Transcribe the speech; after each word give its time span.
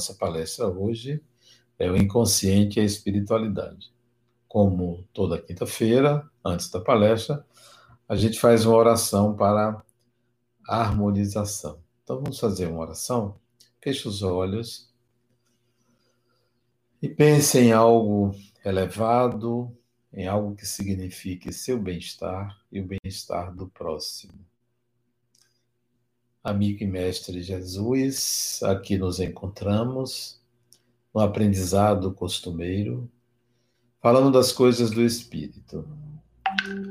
nossa 0.00 0.14
palestra 0.14 0.66
hoje 0.66 1.22
é 1.78 1.90
o 1.90 1.94
inconsciente 1.94 2.78
e 2.78 2.82
a 2.82 2.86
espiritualidade. 2.86 3.92
Como 4.48 5.06
toda 5.12 5.38
quinta-feira, 5.38 6.26
antes 6.42 6.70
da 6.70 6.80
palestra, 6.80 7.46
a 8.08 8.16
gente 8.16 8.40
faz 8.40 8.64
uma 8.64 8.78
oração 8.78 9.36
para 9.36 9.84
harmonização. 10.66 11.82
Então 12.02 12.16
vamos 12.16 12.40
fazer 12.40 12.66
uma 12.68 12.80
oração. 12.80 13.38
Feche 13.78 14.08
os 14.08 14.22
olhos 14.22 14.90
e 17.02 17.06
pense 17.06 17.58
em 17.58 17.72
algo 17.72 18.34
elevado, 18.64 19.70
em 20.14 20.26
algo 20.26 20.56
que 20.56 20.64
signifique 20.64 21.52
seu 21.52 21.78
bem-estar 21.78 22.58
e 22.72 22.80
o 22.80 22.86
bem-estar 22.86 23.54
do 23.54 23.68
próximo. 23.68 24.49
Amigo 26.42 26.82
e 26.82 26.86
mestre 26.86 27.42
Jesus, 27.42 28.60
aqui 28.62 28.96
nos 28.96 29.20
encontramos 29.20 30.40
no 31.14 31.20
aprendizado 31.20 32.14
costumeiro, 32.14 33.10
falando 34.00 34.32
das 34.32 34.50
coisas 34.50 34.90
do 34.90 35.02
Espírito. 35.02 35.86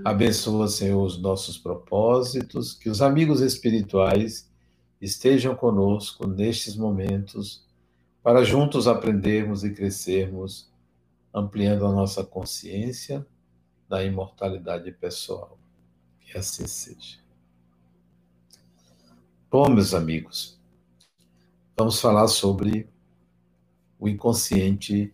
Abençoa, 0.05 0.67
Senhor, 0.67 1.03
os 1.03 1.19
nossos 1.19 1.57
propósitos, 1.57 2.75
que 2.75 2.91
os 2.91 3.01
amigos 3.01 3.41
espirituais 3.41 4.47
estejam 5.01 5.55
conosco 5.55 6.27
nestes 6.27 6.75
momentos, 6.75 7.65
para 8.21 8.43
juntos 8.43 8.87
aprendermos 8.87 9.63
e 9.63 9.73
crescermos 9.73 10.69
ampliando 11.33 11.87
a 11.87 11.91
nossa 11.91 12.23
consciência 12.23 13.25
da 13.87 14.03
imortalidade 14.03 14.91
pessoal. 14.91 15.57
Que 16.21 16.37
assim 16.37 16.67
seja. 16.67 17.28
Bom, 19.51 19.67
meus 19.69 19.93
amigos, 19.93 20.59
vamos 21.75 21.99
falar 21.99 22.27
sobre 22.27 22.87
o 23.99 24.07
inconsciente 24.07 25.13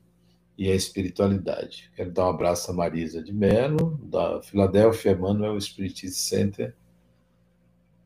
e 0.58 0.70
a 0.70 0.76
espiritualidade. 0.76 1.90
Quero 1.96 2.12
dar 2.12 2.26
um 2.26 2.30
abraço 2.32 2.70
a 2.70 2.74
Marisa 2.74 3.24
de 3.24 3.32
Mello, 3.32 4.00
da 4.04 4.42
Philadelphia 4.42 5.14
Emmanuel 5.14 5.60
Spirit 5.62 6.10
Center, 6.10 6.76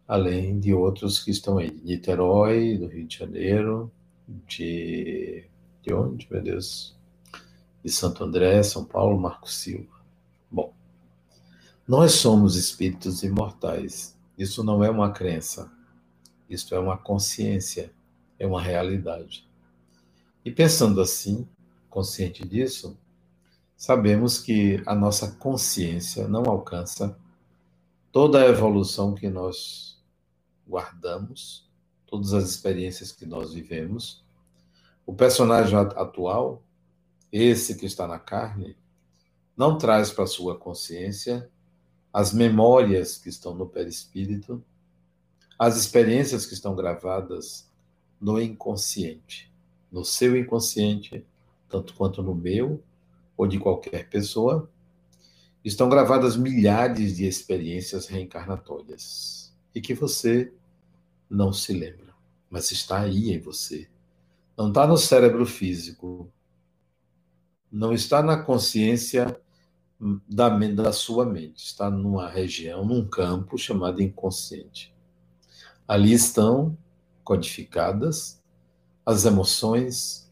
além 0.08 0.60
de 0.60 0.74
outros 0.74 1.24
que 1.24 1.32
estão 1.32 1.58
aí, 1.58 1.72
de 1.72 1.84
Niterói, 1.84 2.78
do 2.78 2.88
Rio 2.88 3.08
de 3.08 3.18
Janeiro, 3.18 3.92
de. 4.48 5.46
De 5.82 5.94
onde, 5.94 6.28
meu 6.30 6.44
Deus? 6.44 7.00
de 7.84 7.90
Santo 7.90 8.24
André, 8.24 8.62
São 8.62 8.84
Paulo, 8.84 9.20
Marco 9.20 9.50
Silva. 9.50 10.00
Bom, 10.52 10.74
nós 11.88 12.14
somos 12.14 12.56
espíritos 12.56 13.24
imortais. 13.24 14.18
Isso 14.38 14.64
não 14.64 14.84
é 14.84 14.90
uma 14.90 15.12
crença. 15.12 15.72
Isso 16.50 16.74
é 16.74 16.80
uma 16.80 16.98
consciência, 16.98 17.92
é 18.38 18.48
uma 18.48 18.62
realidade. 18.62 19.48
E 20.44 20.52
pensando 20.52 21.00
assim, 21.02 21.48
consciente 21.90 22.48
disso, 22.48 22.98
sabemos 23.78 24.40
que 24.40 24.82
a 24.86 24.96
nossa 24.96 25.32
consciência 25.34 26.28
não 26.28 26.44
alcança 26.46 27.18
toda 28.12 28.42
a 28.42 28.48
evolução 28.48 29.14
que 29.14 29.30
nós 29.30 30.02
guardamos, 30.68 31.70
todas 32.08 32.34
as 32.34 32.50
experiências 32.50 33.12
que 33.12 33.26
nós 33.26 33.54
vivemos. 33.54 34.24
O 35.06 35.14
personagem 35.14 35.78
atual 35.78 36.64
esse 37.32 37.76
que 37.76 37.86
está 37.86 38.08
na 38.08 38.20
carne, 38.20 38.76
não 39.56 39.78
traz 39.78 40.12
para 40.12 40.26
sua 40.26 40.58
consciência 40.58 41.50
as 42.12 42.34
memórias 42.34 43.18
que 43.18 43.30
estão 43.30 43.54
no 43.54 43.68
perispírito, 43.68 44.64
as 45.60 45.76
experiências 45.76 46.46
que 46.46 46.54
estão 46.54 46.74
gravadas 46.74 47.70
no 48.20 48.42
inconsciente, 48.42 49.52
no 49.92 50.06
seu 50.06 50.38
inconsciente, 50.38 51.26
tanto 51.68 51.94
quanto 51.94 52.24
no 52.24 52.34
meu 52.34 52.82
ou 53.36 53.46
de 53.46 53.60
qualquer 53.60 54.10
pessoa, 54.10 54.70
estão 55.64 55.90
gravadas 55.90 56.38
milhares 56.38 57.18
de 57.18 57.26
experiências 57.28 58.08
reencarnatórias 58.08 59.54
e 59.76 59.82
que 59.82 59.94
você 59.94 60.54
não 61.30 61.52
se 61.52 61.74
lembra, 61.74 62.14
mas 62.50 62.72
está 62.72 63.02
aí 63.02 63.34
em 63.34 63.40
você. 63.40 63.90
Não 64.58 64.70
está 64.70 64.88
no 64.88 64.98
cérebro 64.98 65.46
físico, 65.46 66.32
não 67.70 67.92
está 67.92 68.24
na 68.24 68.42
consciência 68.42 69.40
da, 70.28 70.48
da 70.50 70.94
sua 70.94 71.26
mente, 71.26 71.66
está 71.66 71.90
numa 71.90 72.30
região, 72.30 72.86
num 72.86 73.06
campo 73.06 73.58
chamado 73.58 74.02
inconsciente. 74.02 74.98
Ali 75.90 76.14
estão 76.14 76.78
codificadas 77.24 78.40
as 79.04 79.26
emoções, 79.26 80.32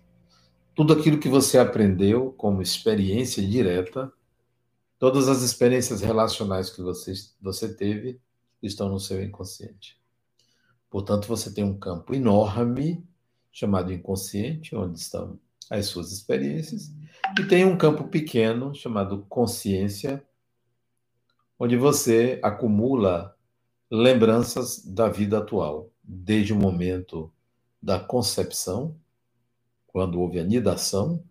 tudo 0.75 0.93
aquilo 0.93 1.19
que 1.19 1.27
você 1.27 1.57
aprendeu 1.57 2.31
como 2.33 2.61
experiência 2.61 3.41
direta, 3.41 4.13
todas 4.99 5.27
as 5.27 5.41
experiências 5.41 6.01
relacionais 6.01 6.69
que 6.69 6.79
você, 6.83 7.11
você 7.41 7.73
teve 7.73 8.21
estão 8.61 8.87
no 8.87 8.99
seu 8.99 9.19
inconsciente. 9.23 9.99
Portanto, 10.91 11.27
você 11.27 11.51
tem 11.51 11.63
um 11.63 11.75
campo 11.75 12.13
enorme 12.13 13.03
chamado 13.51 13.91
inconsciente, 13.91 14.75
onde 14.75 14.99
estão 14.99 15.39
as 15.71 15.87
suas 15.87 16.11
experiências, 16.11 16.93
e 17.39 17.43
tem 17.45 17.65
um 17.65 17.75
campo 17.75 18.09
pequeno 18.09 18.75
chamado 18.75 19.25
consciência, 19.27 20.23
onde 21.57 21.75
você 21.75 22.39
acumula 22.43 23.35
lembranças 23.89 24.85
da 24.85 25.07
vida 25.07 25.39
atual, 25.39 25.89
desde 26.03 26.53
o 26.53 26.55
momento 26.55 27.31
da 27.81 27.99
concepção, 27.99 28.95
quando 29.87 30.19
houve 30.19 30.39
a 30.39 30.43
nidação 30.43 31.23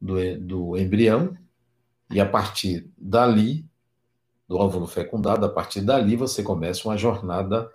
do, 0.00 0.16
do 0.40 0.76
embrião, 0.76 1.36
e 2.10 2.20
a 2.20 2.28
partir 2.28 2.90
dali, 2.98 3.64
do 4.46 4.56
óvulo 4.56 4.86
fecundado, 4.86 5.46
a 5.46 5.48
partir 5.48 5.80
dali 5.80 6.14
você 6.14 6.42
começa 6.42 6.88
uma 6.88 6.96
jornada 6.96 7.72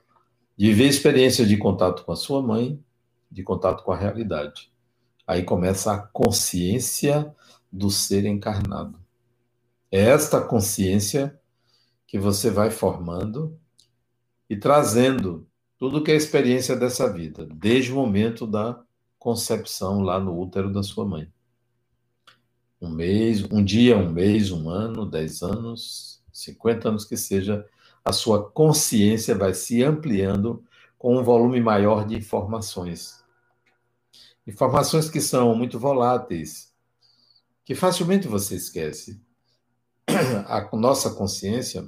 de 0.56 0.68
viver 0.68 0.88
experiências 0.88 1.48
de 1.48 1.58
contato 1.58 2.04
com 2.04 2.12
a 2.12 2.16
sua 2.16 2.42
mãe, 2.42 2.80
de 3.32 3.44
contato 3.44 3.84
com 3.84 3.92
a 3.92 3.98
realidade. 3.98 4.72
Aí 5.26 5.44
começa 5.44 5.94
a 5.94 5.98
consciência 6.00 7.36
do 7.72 7.90
ser 7.90 8.26
encarnado. 8.26 9.00
É 9.92 10.02
esta 10.02 10.42
consciência 10.42 11.40
que 12.06 12.20
você 12.20 12.50
vai 12.50 12.72
formando 12.72 13.60
e 14.50 14.56
trazendo 14.56 15.48
tudo 15.78 16.04
que 16.04 16.12
é 16.12 16.14
a 16.14 16.18
experiência 16.18 16.76
dessa 16.76 17.12
vida, 17.12 17.46
desde 17.46 17.92
o 17.92 17.96
momento 17.96 18.48
da 18.48 18.82
concepção 19.20 20.02
lá 20.02 20.20
no 20.20 20.40
útero 20.40 20.72
da 20.72 20.82
sua 20.82 21.06
mãe. 21.06 21.32
Um 22.82 22.90
mês, 22.90 23.44
um 23.52 23.64
dia, 23.64 23.98
um 23.98 24.12
mês, 24.12 24.52
um 24.52 24.70
ano, 24.70 25.06
dez 25.06 25.42
anos, 25.42 26.22
cinquenta 26.32 26.90
anos 26.90 27.06
que 27.06 27.18
seja, 27.18 27.66
a 28.04 28.14
sua 28.14 28.50
consciência 28.50 29.36
vai 29.36 29.54
se 29.54 29.84
ampliando 29.84 30.64
com 30.98 31.18
um 31.18 31.24
volume 31.24 31.60
maior 31.60 32.06
de 32.08 32.16
informações. 32.16 33.24
Informações 34.46 35.10
que 35.10 35.20
são 35.20 35.54
muito 35.56 35.78
voláteis, 35.78 36.74
que 37.66 37.76
facilmente 37.76 38.28
você 38.28 38.56
esquece. 38.56 39.22
A 40.48 40.70
nossa 40.76 41.10
consciência, 41.14 41.88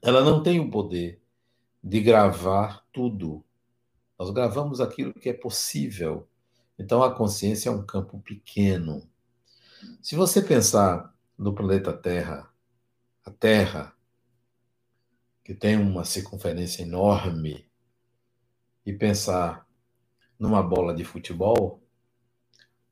ela 0.00 0.22
não 0.22 0.42
tem 0.42 0.60
o 0.60 0.70
poder 0.70 1.19
de 1.82 2.00
gravar 2.00 2.86
tudo. 2.92 3.44
Nós 4.18 4.30
gravamos 4.30 4.80
aquilo 4.80 5.14
que 5.14 5.28
é 5.28 5.32
possível. 5.32 6.28
Então 6.78 7.02
a 7.02 7.14
consciência 7.14 7.68
é 7.68 7.72
um 7.72 7.84
campo 7.84 8.20
pequeno. 8.20 9.08
Se 10.02 10.14
você 10.14 10.42
pensar 10.42 11.14
no 11.38 11.54
planeta 11.54 11.92
Terra, 11.92 12.50
a 13.24 13.30
Terra, 13.30 13.94
que 15.42 15.54
tem 15.54 15.76
uma 15.76 16.04
circunferência 16.04 16.82
enorme, 16.82 17.70
e 18.84 18.92
pensar 18.92 19.66
numa 20.38 20.62
bola 20.62 20.94
de 20.94 21.04
futebol, 21.04 21.82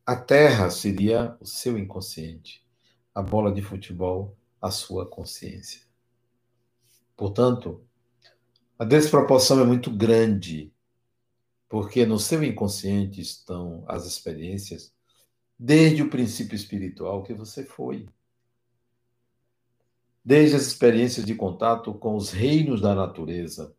a 0.05 0.17
terra 0.17 0.71
seria 0.71 1.37
o 1.41 1.47
seu 1.47 1.79
inconsciente, 1.79 2.65
a 3.15 3.23
bola 3.23 3.53
de 3.53 3.63
futebol, 3.63 4.37
a 4.61 4.71
sua 4.71 5.07
consciência. 5.07 5.83
Portanto, 7.17 7.85
a 8.79 8.85
desproporção 8.85 9.61
é 9.61 9.65
muito 9.65 9.91
grande, 9.91 10.73
porque 11.69 12.07
no 12.07 12.19
seu 12.19 12.45
inconsciente 12.45 13.21
estão 13.21 13.85
as 13.89 14.07
experiências 14.07 14.95
desde 15.59 16.03
o 16.03 16.09
princípio 16.09 16.55
espiritual 16.55 17.25
que 17.25 17.35
você 17.35 17.65
foi. 17.65 18.09
Desde 20.25 20.55
as 20.55 20.63
experiências 20.63 21.27
de 21.27 21.35
contato 21.35 21.93
com 21.93 22.15
os 22.15 22.31
reinos 22.31 22.81
da 22.81 22.95
natureza, 22.95 23.75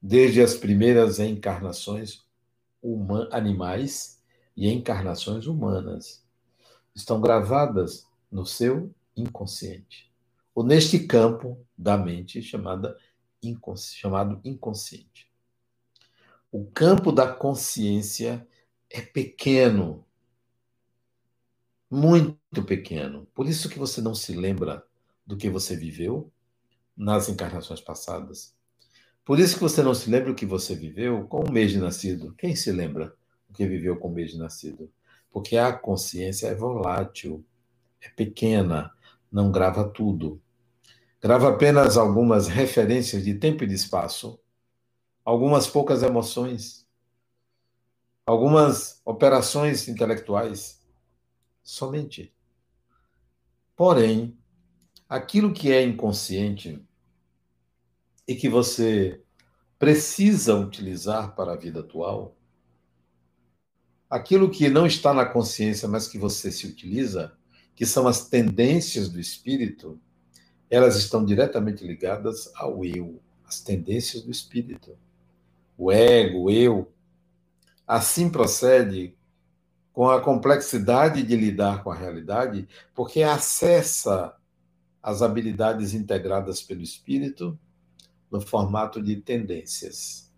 desde 0.00 0.40
as 0.40 0.54
primeiras 0.54 1.18
encarnações 1.18 2.24
animais 3.30 4.20
e 4.56 4.68
encarnações 4.68 5.46
humanas. 5.46 6.24
Estão 6.94 7.20
gravadas 7.20 8.06
no 8.30 8.44
seu 8.44 8.92
inconsciente, 9.16 10.10
ou 10.54 10.64
neste 10.64 11.06
campo 11.06 11.58
da 11.76 11.96
mente 11.96 12.42
chamada 12.42 12.96
inconsci 13.42 13.96
chamado 13.96 14.40
inconsciente. 14.44 15.30
O 16.50 16.66
campo 16.66 17.10
da 17.10 17.32
consciência 17.32 18.46
é 18.90 19.00
pequeno. 19.00 20.04
Muito 21.90 22.62
pequeno. 22.64 23.26
Por 23.34 23.46
isso 23.46 23.68
que 23.68 23.78
você 23.78 24.00
não 24.00 24.14
se 24.14 24.34
lembra 24.34 24.86
do 25.26 25.36
que 25.36 25.48
você 25.48 25.76
viveu 25.76 26.30
nas 26.96 27.28
encarnações 27.28 27.80
passadas. 27.80 28.54
Por 29.24 29.38
isso 29.38 29.54
que 29.54 29.62
você 29.62 29.82
não 29.82 29.94
se 29.94 30.10
lembra 30.10 30.32
o 30.32 30.34
que 30.34 30.44
você 30.44 30.74
viveu 30.74 31.26
com 31.26 31.44
o 31.44 31.52
mês 31.52 31.70
de 31.70 31.78
nascido. 31.78 32.34
Quem 32.36 32.56
se 32.56 32.72
lembra 32.72 33.14
o 33.48 33.52
que 33.52 33.66
viveu 33.66 33.96
com 33.96 34.08
o 34.08 34.12
mês 34.12 34.32
de 34.32 34.38
nascido? 34.38 34.90
Porque 35.30 35.56
a 35.56 35.72
consciência 35.72 36.48
é 36.48 36.54
volátil, 36.54 37.44
é 38.00 38.08
pequena, 38.10 38.92
não 39.30 39.50
grava 39.50 39.88
tudo. 39.88 40.42
Grava 41.22 41.50
apenas 41.50 41.96
algumas 41.96 42.48
referências 42.48 43.22
de 43.22 43.32
tempo 43.34 43.62
e 43.62 43.66
de 43.68 43.74
espaço, 43.74 44.40
algumas 45.24 45.68
poucas 45.68 46.02
emoções, 46.02 46.84
algumas 48.26 49.00
operações 49.04 49.86
intelectuais. 49.86 50.82
Somente. 51.62 52.34
Porém, 53.76 54.36
aquilo 55.08 55.54
que 55.54 55.70
é 55.70 55.80
inconsciente 55.84 56.84
e 58.26 58.34
que 58.34 58.48
você 58.48 59.22
precisa 59.78 60.56
utilizar 60.56 61.36
para 61.36 61.52
a 61.52 61.56
vida 61.56 61.80
atual, 61.80 62.36
aquilo 64.10 64.50
que 64.50 64.68
não 64.68 64.88
está 64.88 65.14
na 65.14 65.24
consciência, 65.24 65.86
mas 65.86 66.08
que 66.08 66.18
você 66.18 66.50
se 66.50 66.66
utiliza, 66.66 67.38
que 67.76 67.86
são 67.86 68.08
as 68.08 68.28
tendências 68.28 69.08
do 69.08 69.20
espírito, 69.20 70.00
elas 70.72 70.96
estão 70.96 71.22
diretamente 71.22 71.86
ligadas 71.86 72.50
ao 72.54 72.82
eu, 72.82 73.20
as 73.46 73.60
tendências 73.60 74.22
do 74.22 74.30
espírito. 74.30 74.96
O 75.76 75.92
ego, 75.92 76.44
o 76.44 76.50
eu, 76.50 76.90
assim 77.86 78.30
procede 78.30 79.14
com 79.92 80.08
a 80.08 80.18
complexidade 80.18 81.22
de 81.22 81.36
lidar 81.36 81.84
com 81.84 81.90
a 81.90 81.94
realidade, 81.94 82.66
porque 82.94 83.22
acessa 83.22 84.34
as 85.02 85.20
habilidades 85.20 85.92
integradas 85.92 86.62
pelo 86.62 86.80
espírito 86.80 87.58
no 88.30 88.40
formato 88.40 89.02
de 89.02 89.16
tendências. 89.16 90.32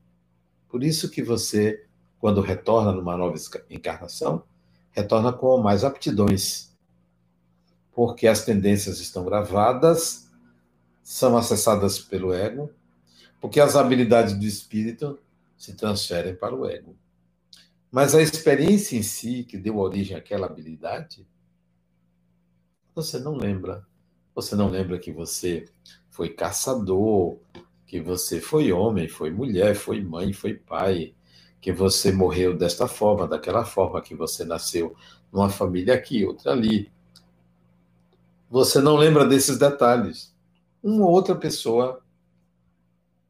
Por 0.68 0.82
isso 0.82 1.08
que 1.08 1.22
você, 1.22 1.86
quando 2.18 2.40
retorna 2.40 2.90
numa 2.90 3.16
nova 3.16 3.36
encarnação, 3.70 4.42
retorna 4.90 5.32
com 5.32 5.58
mais 5.58 5.84
aptidões, 5.84 6.74
porque 7.92 8.26
as 8.26 8.44
tendências 8.44 8.98
estão 8.98 9.24
gravadas, 9.24 10.23
são 11.04 11.36
acessadas 11.36 11.98
pelo 11.98 12.32
ego, 12.32 12.72
porque 13.38 13.60
as 13.60 13.76
habilidades 13.76 14.34
do 14.34 14.44
espírito 14.44 15.20
se 15.56 15.74
transferem 15.74 16.34
para 16.34 16.54
o 16.54 16.66
ego. 16.66 16.96
Mas 17.92 18.14
a 18.14 18.22
experiência 18.22 18.96
em 18.96 19.02
si 19.02 19.44
que 19.44 19.58
deu 19.58 19.76
origem 19.76 20.16
àquela 20.16 20.46
habilidade, 20.46 21.24
você 22.94 23.18
não 23.18 23.36
lembra. 23.36 23.86
Você 24.34 24.56
não 24.56 24.68
lembra 24.68 24.98
que 24.98 25.12
você 25.12 25.66
foi 26.10 26.30
caçador, 26.30 27.38
que 27.86 28.00
você 28.00 28.40
foi 28.40 28.72
homem, 28.72 29.06
foi 29.06 29.30
mulher, 29.30 29.76
foi 29.76 30.00
mãe, 30.00 30.32
foi 30.32 30.54
pai, 30.54 31.14
que 31.60 31.72
você 31.72 32.10
morreu 32.10 32.56
desta 32.56 32.88
forma, 32.88 33.28
daquela 33.28 33.64
forma, 33.64 34.02
que 34.02 34.14
você 34.14 34.44
nasceu 34.44 34.96
numa 35.32 35.50
família 35.50 35.94
aqui, 35.94 36.24
outra 36.24 36.52
ali. 36.52 36.90
Você 38.50 38.80
não 38.80 38.96
lembra 38.96 39.26
desses 39.26 39.58
detalhes. 39.58 40.33
Uma 40.84 41.08
outra 41.08 41.34
pessoa, 41.34 42.04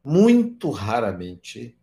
muito 0.03 0.69
raramente, 0.71 1.79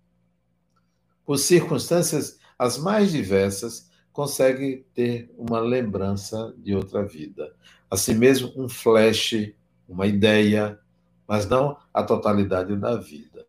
por 1.25 1.39
circunstâncias 1.39 2.39
as 2.59 2.77
mais 2.77 3.11
diversas, 3.11 3.91
consegue 4.13 4.87
ter 4.93 5.35
uma 5.35 5.61
lembrança 5.61 6.55
de 6.59 6.75
outra 6.75 7.03
vida. 7.03 7.57
Assim 7.91 8.13
mesmo, 8.13 8.53
um 8.55 8.69
flash, 8.69 9.55
uma 9.89 10.07
ideia, 10.07 10.79
mas 11.27 11.49
não 11.49 11.79
a 11.91 12.03
totalidade 12.03 12.77
da 12.77 12.95
vida. 12.99 13.47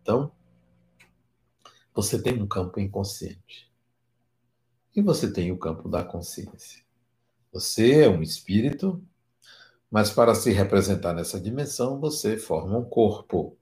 Então, 0.00 0.30
você 1.92 2.22
tem 2.22 2.40
um 2.40 2.46
campo 2.46 2.78
inconsciente. 2.78 3.68
E 4.94 5.02
você 5.02 5.32
tem 5.32 5.50
o 5.50 5.58
campo 5.58 5.88
da 5.88 6.04
consciência. 6.04 6.84
Você 7.52 8.04
é 8.04 8.08
um 8.08 8.22
espírito, 8.22 9.04
mas 9.92 10.10
para 10.10 10.34
se 10.34 10.50
representar 10.50 11.12
nessa 11.12 11.38
dimensão, 11.38 12.00
você 12.00 12.38
forma 12.38 12.78
um 12.78 12.84
corpo, 12.84 13.58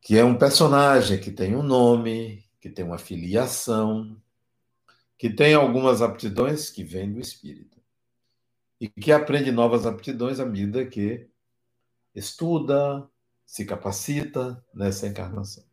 que 0.00 0.16
é 0.16 0.24
um 0.24 0.38
personagem 0.38 1.20
que 1.20 1.30
tem 1.30 1.54
um 1.54 1.62
nome, 1.62 2.42
que 2.58 2.70
tem 2.70 2.82
uma 2.82 2.96
filiação, 2.96 4.16
que 5.18 5.28
tem 5.28 5.52
algumas 5.52 6.00
aptidões 6.00 6.70
que 6.70 6.82
vêm 6.82 7.12
do 7.12 7.20
espírito 7.20 7.78
e 8.80 8.88
que 8.88 9.12
aprende 9.12 9.52
novas 9.52 9.84
aptidões 9.84 10.40
à 10.40 10.46
medida 10.46 10.86
que 10.86 11.28
estuda, 12.14 13.06
se 13.44 13.66
capacita 13.66 14.64
nessa 14.72 15.06
encarnação. 15.06 15.64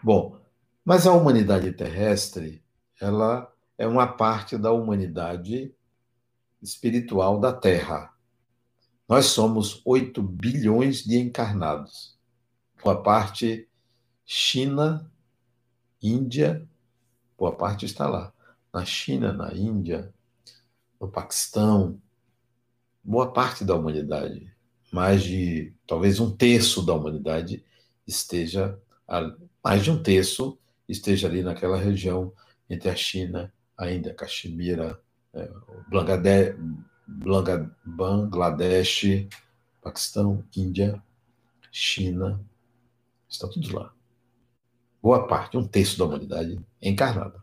Bom, 0.00 0.40
mas 0.84 1.04
a 1.04 1.12
humanidade 1.12 1.72
terrestre, 1.72 2.64
ela 3.00 3.52
é 3.76 3.88
uma 3.88 4.06
parte 4.06 4.56
da 4.56 4.70
humanidade 4.70 5.74
espiritual 6.64 7.38
da 7.38 7.52
Terra. 7.52 8.10
Nós 9.06 9.26
somos 9.26 9.82
8 9.84 10.22
bilhões 10.22 11.04
de 11.04 11.18
encarnados. 11.18 12.18
Boa 12.82 13.02
parte 13.02 13.68
China, 14.24 15.10
Índia, 16.02 16.66
boa 17.36 17.54
parte 17.54 17.84
está 17.84 18.08
lá. 18.08 18.32
Na 18.72 18.84
China, 18.84 19.32
na 19.32 19.54
Índia, 19.54 20.12
no 20.98 21.06
Paquistão, 21.08 22.00
boa 23.02 23.30
parte 23.30 23.62
da 23.62 23.74
humanidade, 23.74 24.50
mais 24.90 25.22
de 25.22 25.74
talvez 25.86 26.18
um 26.18 26.34
terço 26.34 26.84
da 26.84 26.94
humanidade 26.94 27.62
esteja, 28.06 28.80
mais 29.62 29.84
de 29.84 29.90
um 29.90 30.02
terço 30.02 30.58
esteja 30.88 31.28
ali 31.28 31.42
naquela 31.42 31.76
região 31.76 32.32
entre 32.68 32.88
a 32.88 32.96
China, 32.96 33.52
a 33.76 33.90
Índia, 33.90 34.14
Caxemira, 34.14 35.03
é, 35.34 35.50
Bangladesh, 37.84 39.28
Paquistão, 39.82 40.44
Índia, 40.56 41.02
China, 41.70 42.40
estão 43.28 43.50
todos 43.50 43.70
lá. 43.70 43.92
Boa 45.02 45.26
parte, 45.26 45.56
um 45.56 45.66
terço 45.66 45.98
da 45.98 46.04
humanidade 46.06 46.58
encarnada. 46.80 47.42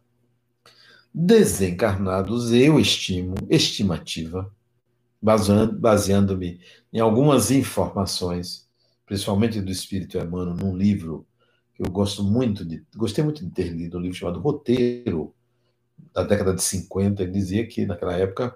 Desencarnados, 1.14 2.52
eu 2.52 2.80
estimo, 2.80 3.36
estimativa, 3.50 4.52
baseando-me 5.22 6.60
em 6.92 7.00
algumas 7.00 7.52
informações, 7.52 8.68
principalmente 9.06 9.62
do 9.62 9.70
Espírito 9.70 10.18
Emmanuel, 10.18 10.56
num 10.56 10.76
livro 10.76 11.28
que 11.76 11.84
eu 11.84 11.92
gosto 11.92 12.24
muito 12.24 12.66
de, 12.66 12.84
gostei 12.96 13.24
muito 13.24 13.46
de 13.46 13.52
ter 13.52 13.70
lido, 13.70 13.98
um 13.98 14.02
livro 14.02 14.18
chamado 14.18 14.40
Roteiro, 14.40 15.36
da 16.14 16.24
década 16.24 16.54
de 16.54 16.62
50, 16.62 17.24
ele 17.24 17.32
dizia 17.32 17.66
que 17.66 17.86
naquela 17.86 18.16
época 18.18 18.56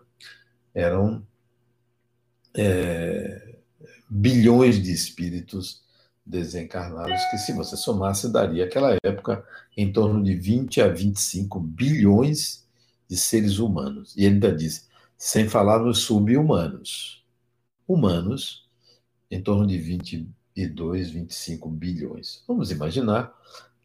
eram 0.73 1.25
é, 2.53 3.55
bilhões 4.09 4.81
de 4.81 4.91
espíritos 4.91 5.83
desencarnados, 6.25 7.23
que 7.29 7.37
se 7.37 7.53
você 7.53 7.77
somasse, 7.77 8.31
daria 8.31 8.65
aquela 8.65 8.97
época 9.03 9.45
em 9.77 9.91
torno 9.91 10.23
de 10.23 10.33
20 10.33 10.81
a 10.81 10.87
25 10.87 11.59
bilhões 11.59 12.65
de 13.07 13.15
seres 13.15 13.59
humanos. 13.59 14.15
E 14.17 14.25
ele 14.25 14.35
ainda 14.35 14.51
diz, 14.51 14.89
sem 15.17 15.47
falar 15.47 15.79
nos 15.79 15.99
sub-humanos. 15.99 17.23
Humanos, 17.87 18.67
em 19.29 19.41
torno 19.41 19.67
de 19.67 19.77
22, 19.77 21.11
25 21.11 21.69
bilhões. 21.69 22.43
Vamos 22.47 22.71
imaginar 22.71 23.31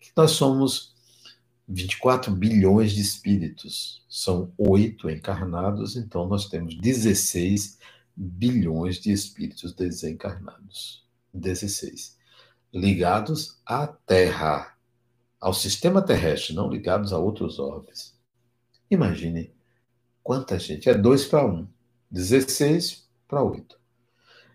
que 0.00 0.10
nós 0.16 0.30
somos 0.30 0.94
24 1.70 2.34
bilhões 2.34 2.92
de 2.92 3.00
espíritos. 3.00 4.04
São 4.08 4.52
oito 4.58 5.08
encarnados, 5.08 5.96
então 5.96 6.26
nós 6.26 6.48
temos 6.48 6.74
16 6.76 7.78
bilhões 8.14 8.96
de 8.96 9.12
espíritos 9.12 9.72
desencarnados. 9.72 11.04
16 11.32 12.18
ligados 12.72 13.60
à 13.66 13.86
Terra, 13.86 14.76
ao 15.40 15.52
sistema 15.52 16.02
terrestre, 16.02 16.54
não 16.54 16.70
ligados 16.70 17.12
a 17.12 17.18
outros 17.18 17.58
orbes. 17.58 18.14
Imagine 18.90 19.52
quanta 20.22 20.58
gente. 20.58 20.88
É 20.88 20.94
2 20.94 21.24
para 21.26 21.46
1, 21.46 21.66
16 22.10 23.08
para 23.26 23.42
8. 23.42 23.78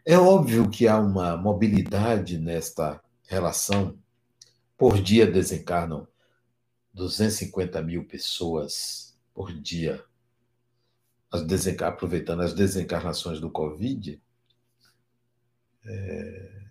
É 0.06 0.18
óbvio 0.18 0.70
que 0.70 0.88
há 0.88 1.00
uma 1.00 1.36
mobilidade 1.36 2.38
nesta 2.38 3.02
relação. 3.28 3.98
Por 4.78 5.02
dia 5.02 5.26
desencarnam 5.26 6.08
250 6.96 7.82
mil 7.82 8.06
pessoas 8.06 9.14
por 9.34 9.54
dia. 9.54 10.04
As 11.30 11.44
aproveitando 11.82 12.42
as 12.42 12.54
desencarnações 12.54 13.42
do 13.42 13.52
Covid, 13.52 14.22
é, 15.86 16.62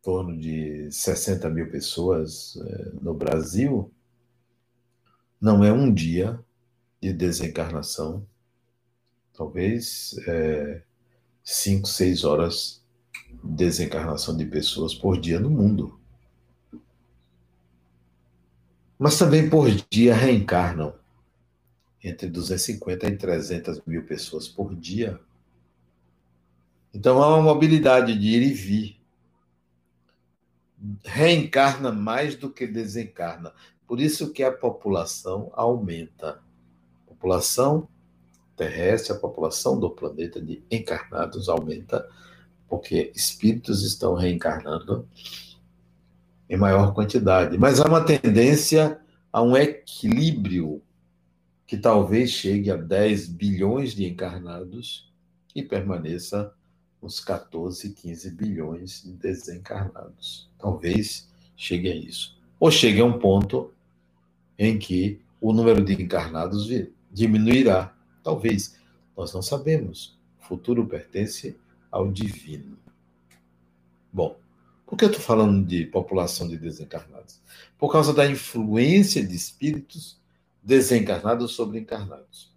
torno 0.00 0.38
de 0.38 0.88
60 0.92 1.50
mil 1.50 1.68
pessoas 1.70 2.56
é, 2.56 2.90
no 3.02 3.12
Brasil, 3.12 3.92
não 5.40 5.64
é 5.64 5.72
um 5.72 5.92
dia 5.92 6.38
de 7.02 7.12
desencarnação, 7.12 8.24
talvez 9.32 10.16
é, 10.28 10.82
cinco, 11.42 11.88
seis 11.88 12.22
horas 12.22 12.80
de 13.42 13.56
desencarnação 13.56 14.36
de 14.36 14.46
pessoas 14.46 14.94
por 14.94 15.20
dia 15.20 15.40
no 15.40 15.50
mundo. 15.50 16.00
Mas 18.98 19.18
também 19.18 19.50
por 19.50 19.68
dia 19.90 20.14
reencarnam 20.14 20.94
entre 22.02 22.28
250 22.28 23.06
e 23.06 23.16
300 23.16 23.80
mil 23.86 24.04
pessoas 24.04 24.46
por 24.46 24.74
dia. 24.74 25.18
Então 26.92 27.22
há 27.22 27.28
uma 27.28 27.42
mobilidade 27.42 28.16
de 28.16 28.28
ir 28.28 28.42
e 28.42 28.52
vir. 28.52 29.00
Reencarna 31.02 31.90
mais 31.90 32.36
do 32.36 32.50
que 32.50 32.66
desencarna. 32.66 33.52
Por 33.86 34.00
isso 34.00 34.32
que 34.32 34.42
a 34.42 34.52
população 34.52 35.50
aumenta. 35.54 36.42
A 37.06 37.08
população 37.08 37.88
terrestre, 38.54 39.12
a 39.12 39.18
população 39.18 39.80
do 39.80 39.90
planeta 39.90 40.40
de 40.40 40.62
encarnados 40.70 41.48
aumenta, 41.48 42.08
porque 42.68 43.10
espíritos 43.14 43.82
estão 43.82 44.14
reencarnando 44.14 45.08
em 46.48 46.56
maior 46.56 46.94
quantidade. 46.94 47.56
Mas 47.58 47.80
há 47.80 47.86
uma 47.86 48.04
tendência 48.04 49.00
a 49.32 49.42
um 49.42 49.56
equilíbrio 49.56 50.82
que 51.66 51.76
talvez 51.76 52.30
chegue 52.30 52.70
a 52.70 52.76
10 52.76 53.28
bilhões 53.28 53.94
de 53.94 54.06
encarnados 54.06 55.10
e 55.54 55.62
permaneça 55.62 56.52
uns 57.02 57.20
14, 57.20 57.90
15 57.90 58.30
bilhões 58.30 59.02
de 59.02 59.12
desencarnados. 59.12 60.48
Talvez 60.58 61.28
chegue 61.56 61.90
a 61.90 61.94
isso. 61.94 62.36
Ou 62.58 62.70
chegue 62.70 63.00
a 63.00 63.04
um 63.04 63.18
ponto 63.18 63.72
em 64.58 64.78
que 64.78 65.20
o 65.40 65.52
número 65.52 65.84
de 65.84 66.00
encarnados 66.00 66.68
diminuirá. 67.12 67.94
Talvez. 68.22 68.76
Nós 69.16 69.32
não 69.32 69.42
sabemos. 69.42 70.18
O 70.40 70.44
futuro 70.44 70.86
pertence 70.86 71.56
ao 71.90 72.10
divino. 72.10 72.76
Bom, 74.12 74.36
por 74.86 74.96
que 74.96 75.04
eu 75.04 75.08
estou 75.10 75.22
falando 75.22 75.66
de 75.66 75.86
população 75.86 76.46
de 76.48 76.56
desencarnados? 76.56 77.40
Por 77.78 77.90
causa 77.90 78.12
da 78.12 78.26
influência 78.26 79.26
de 79.26 79.34
espíritos 79.34 80.20
desencarnados 80.62 81.52
sobre 81.52 81.78
encarnados. 81.78 82.54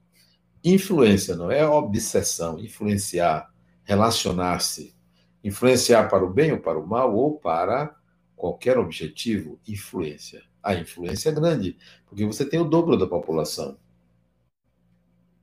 Influência 0.64 1.36
não 1.36 1.52
é 1.52 1.68
obsessão, 1.68 2.60
influenciar, 2.60 3.52
relacionar-se, 3.84 4.96
influenciar 5.44 6.10
para 6.10 6.26
o 6.26 6.30
bem 6.30 6.52
ou 6.52 6.60
para 6.60 6.80
o 6.80 6.86
mal 6.86 7.16
ou 7.16 7.40
para 7.40 7.96
qualquer 8.36 8.78
objetivo, 8.78 9.60
influência. 9.68 10.44
A 10.62 10.76
influência 10.76 11.30
é 11.30 11.34
grande, 11.34 11.78
porque 12.06 12.26
você 12.26 12.46
tem 12.46 12.60
o 12.60 12.66
dobro 12.66 12.98
da 12.98 13.08
população. 13.08 13.78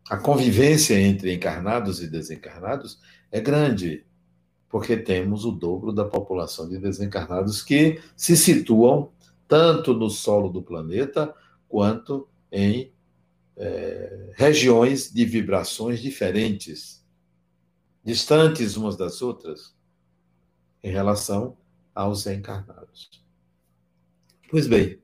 A 0.08 0.18
convivência 0.18 1.00
entre 1.00 1.32
encarnados 1.32 2.02
e 2.02 2.10
desencarnados 2.10 3.00
é 3.32 3.40
grande, 3.40 4.06
porque 4.74 4.96
temos 4.96 5.44
o 5.44 5.52
dobro 5.52 5.92
da 5.92 6.04
população 6.04 6.68
de 6.68 6.78
desencarnados 6.78 7.62
que 7.62 8.02
se 8.16 8.36
situam 8.36 9.12
tanto 9.46 9.94
no 9.94 10.10
solo 10.10 10.48
do 10.48 10.60
planeta 10.60 11.32
quanto 11.68 12.28
em 12.50 12.92
é, 13.56 14.32
regiões 14.34 15.12
de 15.12 15.24
vibrações 15.24 16.02
diferentes, 16.02 17.06
distantes 18.02 18.76
umas 18.76 18.96
das 18.96 19.22
outras, 19.22 19.76
em 20.82 20.90
relação 20.90 21.56
aos 21.94 22.26
encarnados. 22.26 23.22
Pois 24.50 24.66
bem, 24.66 25.00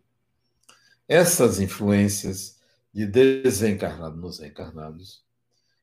essas 1.06 1.60
influências 1.60 2.58
de 2.92 3.06
desencarnado 3.06 4.16
nos 4.16 4.40
encarnados, 4.40 5.24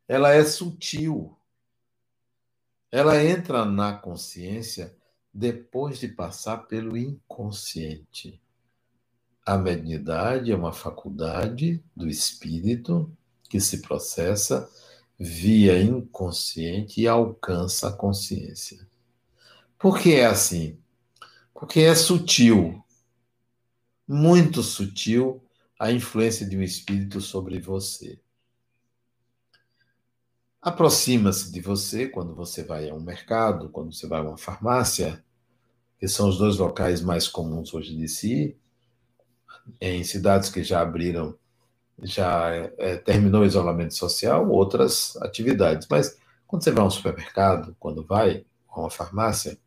ela 0.09 0.33
é 0.33 0.43
sutil. 0.43 1.36
Ela 2.91 3.23
entra 3.23 3.65
na 3.65 3.93
consciência 3.93 4.95
depois 5.33 5.99
de 5.99 6.07
passar 6.07 6.67
pelo 6.67 6.97
inconsciente. 6.97 8.41
A 9.45 9.57
mediunidade 9.57 10.51
é 10.51 10.55
uma 10.55 10.73
faculdade 10.73 11.83
do 11.95 12.07
espírito 12.09 13.11
que 13.49 13.59
se 13.59 13.81
processa 13.81 14.69
via 15.19 15.81
inconsciente 15.81 17.01
e 17.01 17.07
alcança 17.07 17.89
a 17.89 17.93
consciência. 17.93 18.87
Por 19.77 19.99
que 19.99 20.15
é 20.15 20.25
assim? 20.25 20.79
Porque 21.53 21.81
é 21.81 21.95
sutil, 21.95 22.83
muito 24.07 24.63
sutil, 24.63 25.43
a 25.79 25.91
influência 25.91 26.47
de 26.47 26.57
um 26.57 26.61
espírito 26.61 27.19
sobre 27.21 27.59
você. 27.59 28.19
Aproxima-se 30.61 31.51
de 31.51 31.61
você 31.61 32.07
quando 32.07 32.33
você 32.33 32.63
vai 32.63 32.89
a 32.89 32.93
um 32.93 32.99
mercado, 32.99 33.69
quando 33.69 33.93
você 33.93 34.07
vai 34.07 34.19
a 34.19 34.23
uma 34.23 34.37
farmácia, 34.37 35.23
que 35.99 36.07
são 36.07 36.29
os 36.29 36.37
dois 36.37 36.57
locais 36.57 37.01
mais 37.01 37.27
comuns 37.27 37.73
hoje 37.73 37.95
de 37.95 38.07
si, 38.07 38.57
em 39.79 40.03
cidades 40.03 40.49
que 40.49 40.63
já 40.63 40.81
abriram, 40.81 41.37
já 42.01 42.49
é, 42.77 42.97
terminou 42.97 43.41
o 43.41 43.45
isolamento 43.45 43.93
social, 43.93 44.49
outras 44.49 45.15
atividades. 45.17 45.87
Mas 45.89 46.17
quando 46.45 46.63
você 46.63 46.71
vai 46.71 46.83
a 46.83 46.87
um 46.87 46.91
supermercado, 46.91 47.75
quando 47.79 48.03
vai 48.03 48.45
a 48.69 48.79
uma 48.79 48.89
farmácia, 48.89 49.57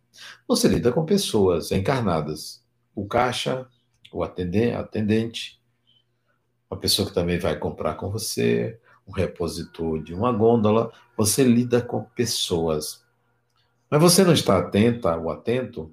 você 0.47 0.69
lida 0.69 0.93
com 0.93 1.05
pessoas 1.05 1.71
encarnadas. 1.71 2.63
O 2.95 3.07
caixa, 3.07 3.67
o 4.13 4.23
atendente, 4.23 5.61
uma 6.71 6.79
pessoa 6.79 7.09
que 7.09 7.15
também 7.15 7.39
vai 7.39 7.57
comprar 7.59 7.95
com 7.95 8.11
você, 8.11 8.79
um 9.11 9.12
repositor 9.12 10.02
de 10.02 10.14
uma 10.14 10.33
gôndola, 10.33 10.93
você 11.17 11.43
lida 11.43 11.83
com 11.83 12.05
pessoas. 12.05 13.05
Mas 13.90 14.00
você 14.00 14.23
não 14.25 14.33
está 14.33 14.59
atenta 14.59 15.17
ou 15.17 15.31
atento 15.31 15.93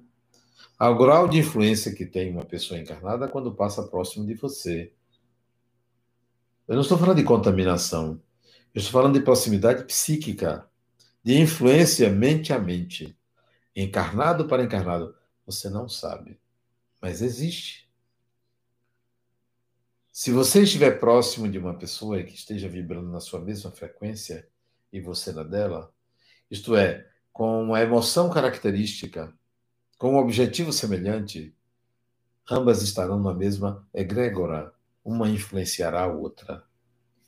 ao 0.78 0.96
grau 0.96 1.26
de 1.28 1.38
influência 1.38 1.92
que 1.92 2.06
tem 2.06 2.30
uma 2.30 2.44
pessoa 2.44 2.78
encarnada 2.78 3.26
quando 3.26 3.52
passa 3.52 3.82
próximo 3.82 4.24
de 4.24 4.34
você. 4.34 4.92
Eu 6.68 6.76
não 6.76 6.82
estou 6.82 6.96
falando 6.96 7.16
de 7.16 7.24
contaminação, 7.24 8.22
eu 8.72 8.78
estou 8.78 8.92
falando 8.92 9.18
de 9.18 9.24
proximidade 9.24 9.84
psíquica, 9.84 10.68
de 11.24 11.40
influência 11.40 12.08
mente 12.08 12.52
a 12.52 12.58
mente, 12.58 13.18
encarnado 13.74 14.46
para 14.46 14.62
encarnado. 14.62 15.14
Você 15.44 15.68
não 15.68 15.88
sabe, 15.88 16.38
mas 17.02 17.20
existe. 17.20 17.87
Se 20.20 20.32
você 20.32 20.64
estiver 20.64 20.98
próximo 20.98 21.48
de 21.48 21.58
uma 21.58 21.78
pessoa 21.78 22.20
que 22.24 22.34
esteja 22.34 22.68
vibrando 22.68 23.08
na 23.08 23.20
sua 23.20 23.40
mesma 23.40 23.70
frequência 23.70 24.48
e 24.92 25.00
você 25.00 25.30
na 25.30 25.44
dela, 25.44 25.94
isto 26.50 26.74
é, 26.74 27.06
com 27.32 27.62
uma 27.62 27.80
emoção 27.80 28.28
característica 28.28 29.32
com 29.96 30.14
um 30.14 30.16
objetivo 30.16 30.72
semelhante, 30.72 31.54
ambas 32.50 32.82
estarão 32.82 33.22
na 33.22 33.32
mesma 33.32 33.86
egrégora, 33.94 34.74
uma 35.04 35.28
influenciará 35.28 36.02
a 36.02 36.12
outra, 36.12 36.64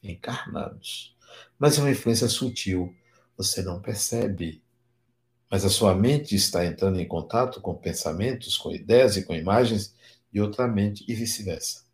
encarnados. 0.02 1.16
Mas 1.56 1.78
é 1.78 1.82
uma 1.82 1.92
influência 1.92 2.26
sutil, 2.26 2.92
você 3.37 3.62
não 3.62 3.80
percebe. 3.80 4.64
Mas 5.49 5.64
a 5.64 5.70
sua 5.70 5.94
mente 5.94 6.35
está 6.35 6.66
entrando 6.66 6.99
em 6.99 7.06
contato 7.06 7.61
com 7.61 7.73
pensamentos, 7.73 8.59
com 8.59 8.73
ideias 8.73 9.16
e 9.16 9.23
com 9.23 9.32
imagens 9.32 9.94
de 10.32 10.40
outra 10.40 10.66
mente 10.66 11.04
e 11.06 11.14
vice-versa. 11.14 11.88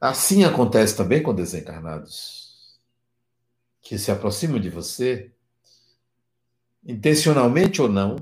Assim 0.00 0.44
acontece 0.44 0.96
também 0.96 1.22
com 1.22 1.34
desencarnados, 1.34 2.78
que 3.80 3.98
se 3.98 4.10
aproximam 4.10 4.60
de 4.60 4.70
você 4.70 5.32
intencionalmente 6.84 7.82
ou 7.82 7.88
não, 7.88 8.16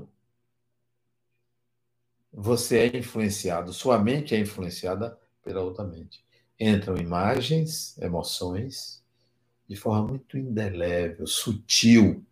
você 2.33 2.79
é 2.79 2.97
influenciado, 2.97 3.73
sua 3.73 3.97
mente 3.97 4.35
é 4.35 4.39
influenciada 4.39 5.17
pela 5.43 5.61
outra 5.61 5.83
mente. 5.83 6.25
Entram 6.59 6.97
imagens, 6.97 7.97
emoções, 7.99 9.03
de 9.67 9.75
forma 9.75 10.07
muito 10.07 10.37
indelével, 10.37 11.27
sutil. 11.27 12.25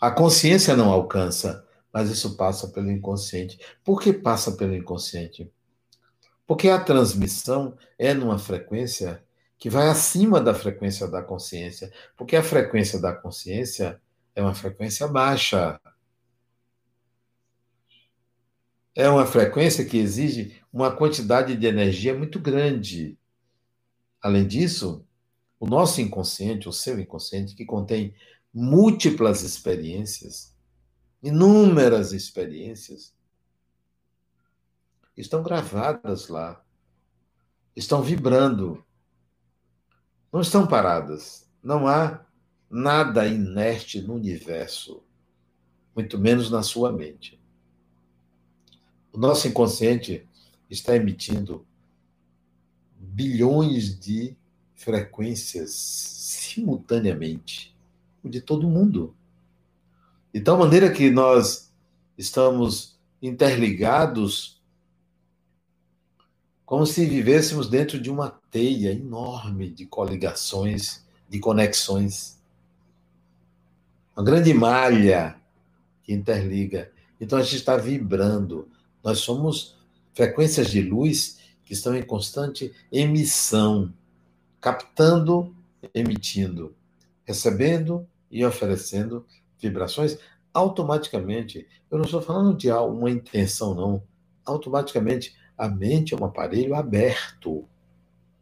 A 0.00 0.10
consciência 0.10 0.76
não 0.76 0.90
alcança, 0.90 1.66
mas 1.92 2.10
isso 2.10 2.36
passa 2.36 2.68
pelo 2.68 2.90
inconsciente. 2.90 3.58
Por 3.84 4.00
que 4.00 4.12
passa 4.12 4.52
pelo 4.52 4.74
inconsciente? 4.74 5.50
Porque 6.46 6.68
a 6.68 6.82
transmissão 6.82 7.76
é 7.98 8.12
numa 8.12 8.38
frequência 8.38 9.24
que 9.58 9.70
vai 9.70 9.88
acima 9.88 10.40
da 10.40 10.52
frequência 10.52 11.06
da 11.06 11.22
consciência. 11.22 11.92
Porque 12.16 12.34
a 12.34 12.42
frequência 12.42 13.00
da 13.00 13.12
consciência 13.12 14.00
é 14.34 14.42
uma 14.42 14.54
frequência 14.54 15.06
baixa. 15.06 15.80
É 18.94 19.08
uma 19.08 19.24
frequência 19.24 19.84
que 19.84 19.96
exige 19.96 20.60
uma 20.72 20.94
quantidade 20.94 21.56
de 21.56 21.66
energia 21.66 22.12
muito 22.12 22.38
grande. 22.38 23.16
Além 24.20 24.46
disso, 24.46 25.06
o 25.58 25.66
nosso 25.66 26.00
inconsciente, 26.00 26.68
o 26.68 26.72
seu 26.72 26.98
inconsciente, 26.98 27.54
que 27.54 27.64
contém 27.64 28.14
múltiplas 28.52 29.42
experiências, 29.42 30.54
inúmeras 31.22 32.12
experiências, 32.12 33.14
estão 35.16 35.42
gravadas 35.42 36.28
lá, 36.28 36.64
estão 37.76 38.02
vibrando, 38.02 38.84
não 40.32 40.40
estão 40.40 40.66
paradas. 40.66 41.46
Não 41.62 41.86
há 41.86 42.24
nada 42.68 43.26
inerte 43.26 44.00
no 44.00 44.14
universo, 44.14 45.02
muito 45.94 46.18
menos 46.18 46.50
na 46.50 46.62
sua 46.62 46.90
mente. 46.90 47.38
O 49.12 49.18
nosso 49.18 49.46
inconsciente 49.46 50.26
está 50.70 50.96
emitindo 50.96 51.66
bilhões 52.98 53.98
de 54.00 54.34
frequências 54.74 55.72
simultaneamente, 55.72 57.76
o 58.24 58.28
de 58.28 58.40
todo 58.40 58.68
mundo. 58.68 59.14
De 60.32 60.40
tal 60.40 60.56
maneira 60.56 60.90
que 60.90 61.10
nós 61.10 61.70
estamos 62.16 62.98
interligados 63.20 64.61
como 66.72 66.86
se 66.86 67.04
vivêssemos 67.04 67.68
dentro 67.68 68.00
de 68.00 68.10
uma 68.10 68.30
teia 68.50 68.92
enorme 68.92 69.68
de 69.68 69.84
coligações, 69.84 71.04
de 71.28 71.38
conexões. 71.38 72.40
Uma 74.16 74.24
grande 74.24 74.54
malha 74.54 75.36
que 76.02 76.14
interliga. 76.14 76.90
Então 77.20 77.38
a 77.38 77.42
gente 77.42 77.56
está 77.56 77.76
vibrando. 77.76 78.70
Nós 79.04 79.18
somos 79.18 79.76
frequências 80.14 80.70
de 80.70 80.80
luz 80.80 81.40
que 81.62 81.74
estão 81.74 81.94
em 81.94 82.02
constante 82.02 82.72
emissão, 82.90 83.92
captando, 84.58 85.54
emitindo, 85.92 86.74
recebendo 87.26 88.08
e 88.30 88.46
oferecendo 88.46 89.26
vibrações 89.60 90.16
automaticamente. 90.54 91.68
Eu 91.90 91.98
não 91.98 92.06
estou 92.06 92.22
falando 92.22 92.56
de 92.56 92.70
uma 92.70 93.10
intenção, 93.10 93.74
não. 93.74 94.02
Automaticamente, 94.42 95.36
a 95.62 95.68
mente 95.68 96.12
é 96.12 96.16
um 96.16 96.24
aparelho 96.24 96.74
aberto, 96.74 97.68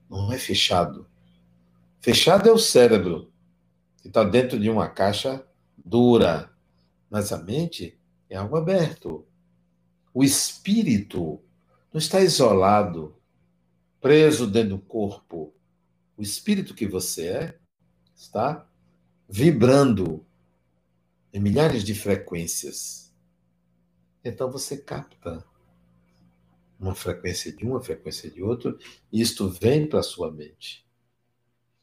não 0.09 0.33
é 0.33 0.39
fechado. 0.39 1.07
Fechado 2.01 2.49
é 2.49 2.53
o 2.53 2.57
cérebro, 2.57 3.31
que 4.01 4.09
está 4.09 4.25
dentro 4.25 4.59
de 4.59 4.71
uma 4.71 4.89
caixa 4.89 5.47
dura, 5.77 6.51
mas 7.11 7.31
a 7.31 7.37
mente 7.37 8.01
é 8.31 8.37
algo 8.37 8.57
aberto. 8.57 9.27
O 10.15 10.25
espírito 10.25 11.39
não 11.93 11.99
está 11.99 12.23
isolado, 12.23 13.15
preso 14.01 14.47
dentro 14.47 14.79
do 14.79 14.79
corpo. 14.79 15.53
O 16.17 16.23
espírito 16.23 16.75
que 16.75 16.87
você 16.87 17.29
é 17.29 17.59
está 18.17 18.67
vibrando 19.29 20.25
em 21.35 21.39
milhares 21.39 21.85
de 21.85 21.95
frequências. 21.95 23.13
Então 24.25 24.51
você 24.51 24.79
capta 24.79 25.50
uma 26.81 26.95
frequência 26.95 27.53
de 27.53 27.65
uma, 27.65 27.81
frequência 27.81 28.31
de 28.31 28.43
outra, 28.43 28.75
e 29.13 29.21
isto 29.21 29.49
vem 29.49 29.87
para 29.87 30.01
a 30.01 30.05
sua 30.05 30.33
mente. 30.33 30.87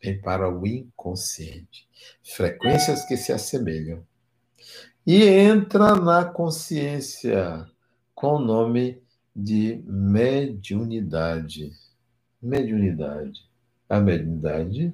Vem 0.02 0.20
para 0.20 0.50
o 0.50 0.66
inconsciente. 0.66 1.88
Frequências 2.24 3.06
que 3.06 3.16
se 3.16 3.32
assemelham. 3.32 4.06
E 5.06 5.24
entra 5.24 5.96
na 5.96 6.26
consciência 6.26 7.66
com 8.14 8.36
o 8.36 8.40
nome 8.40 9.02
de 9.36 9.84
mediunidade. 9.86 11.72
Mediunidade. 12.42 13.48
A 13.88 14.00
mediunidade 14.00 14.94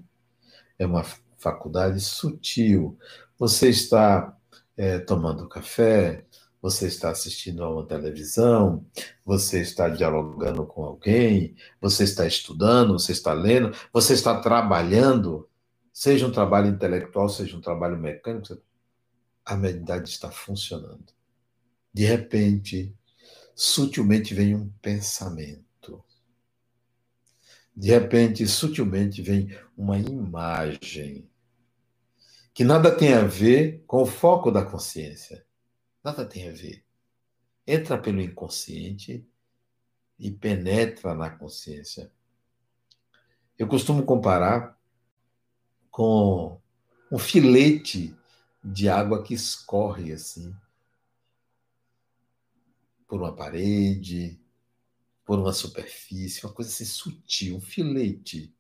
é 0.77 0.86
uma 0.86 1.03
faculdade 1.38 2.00
sutil. 2.00 2.98
Você 3.39 3.69
está 3.69 4.38
é, 4.77 4.99
tomando 4.99 5.47
café, 5.47 6.25
você 6.63 6.88
está 6.88 7.10
assistindo 7.10 7.62
a 7.62 7.69
uma 7.69 7.86
televisão, 7.86 8.86
você 9.26 9.60
está 9.60 9.89
dialogando 9.89 10.65
com 10.65 10.86
alguém, 10.86 11.58
você 11.82 12.06
está 12.06 12.26
estudando, 12.26 12.93
você 12.93 13.12
está 13.12 13.34
lendo, 13.34 13.76
você 13.91 14.13
está 14.13 14.39
trabalhando, 14.39 15.49
seja 15.91 16.26
um 16.26 16.32
trabalho 16.32 16.69
intelectual, 16.69 17.28
seja 17.28 17.58
um 17.58 17.60
trabalho 17.60 17.97
mecânico, 17.97 18.58
a 19.43 19.58
mediunidade 19.58 20.08
está 20.08 20.32
funcionando. 20.32 21.04
De 21.93 22.06
repente, 22.06 22.95
sutilmente 23.54 24.34
vem 24.34 24.56
um 24.56 24.69
pensamento. 24.82 26.02
De 27.76 27.89
repente, 27.89 28.47
sutilmente 28.47 29.21
vem 29.21 29.54
uma 29.76 29.99
imagem 29.99 31.30
que 32.54 32.63
nada 32.63 32.89
tem 32.89 33.13
a 33.13 33.26
ver 33.26 33.84
com 33.86 34.04
o 34.04 34.06
foco 34.06 34.49
da 34.49 34.63
consciência. 34.63 35.42
Nada 36.03 36.25
tem 36.25 36.49
a 36.49 36.51
ver. 36.51 36.83
Entra 37.65 37.97
pelo 37.97 38.21
inconsciente 38.21 39.25
e 40.19 40.29
penetra 40.29 41.15
na 41.15 41.29
consciência. 41.29 42.11
Eu 43.57 43.67
costumo 43.67 44.03
comparar 44.03 44.77
com 45.89 46.59
um 47.11 47.17
filete 47.17 48.15
de 48.63 48.89
água 48.89 49.23
que 49.23 49.33
escorre 49.33 50.11
assim 50.11 50.53
por 53.07 53.21
uma 53.21 53.35
parede, 53.35 54.41
por 55.23 55.37
uma 55.37 55.53
superfície, 55.53 56.45
uma 56.45 56.51
coisa 56.53 56.71
assim 56.71 56.85
sutil, 56.85 57.57
um 57.57 57.61
filete. 57.61 58.53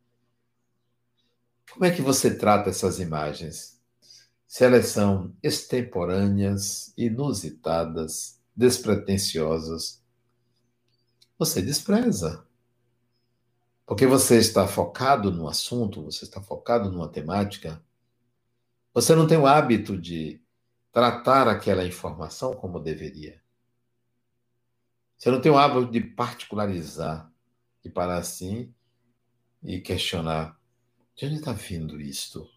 Como 1.71 1.85
é 1.85 1.91
que 1.91 2.01
você 2.01 2.37
trata 2.37 2.69
essas 2.69 2.99
imagens? 2.99 3.72
Se 4.53 4.63
elas 4.63 4.85
são 4.89 5.35
extemporâneas, 5.41 6.93
inusitadas, 6.95 8.39
despretensiosas, 8.55 10.05
você 11.39 11.59
despreza. 11.59 12.45
Porque 13.83 14.05
você 14.05 14.37
está 14.37 14.67
focado 14.67 15.31
no 15.31 15.47
assunto, 15.47 16.03
você 16.03 16.23
está 16.23 16.39
focado 16.39 16.91
numa 16.91 17.09
temática, 17.09 17.83
você 18.93 19.15
não 19.15 19.25
tem 19.25 19.39
o 19.39 19.47
hábito 19.47 19.99
de 19.99 20.39
tratar 20.91 21.47
aquela 21.47 21.83
informação 21.83 22.53
como 22.53 22.79
deveria. 22.79 23.41
Você 25.17 25.31
não 25.31 25.41
tem 25.41 25.51
o 25.51 25.57
hábito 25.57 25.91
de 25.91 25.99
particularizar 25.99 27.27
e 27.83 27.89
parar 27.89 28.19
assim 28.19 28.71
e 29.63 29.81
questionar: 29.81 30.55
de 31.15 31.25
onde 31.25 31.37
está 31.37 31.53
vindo 31.53 31.99
isto? 31.99 32.52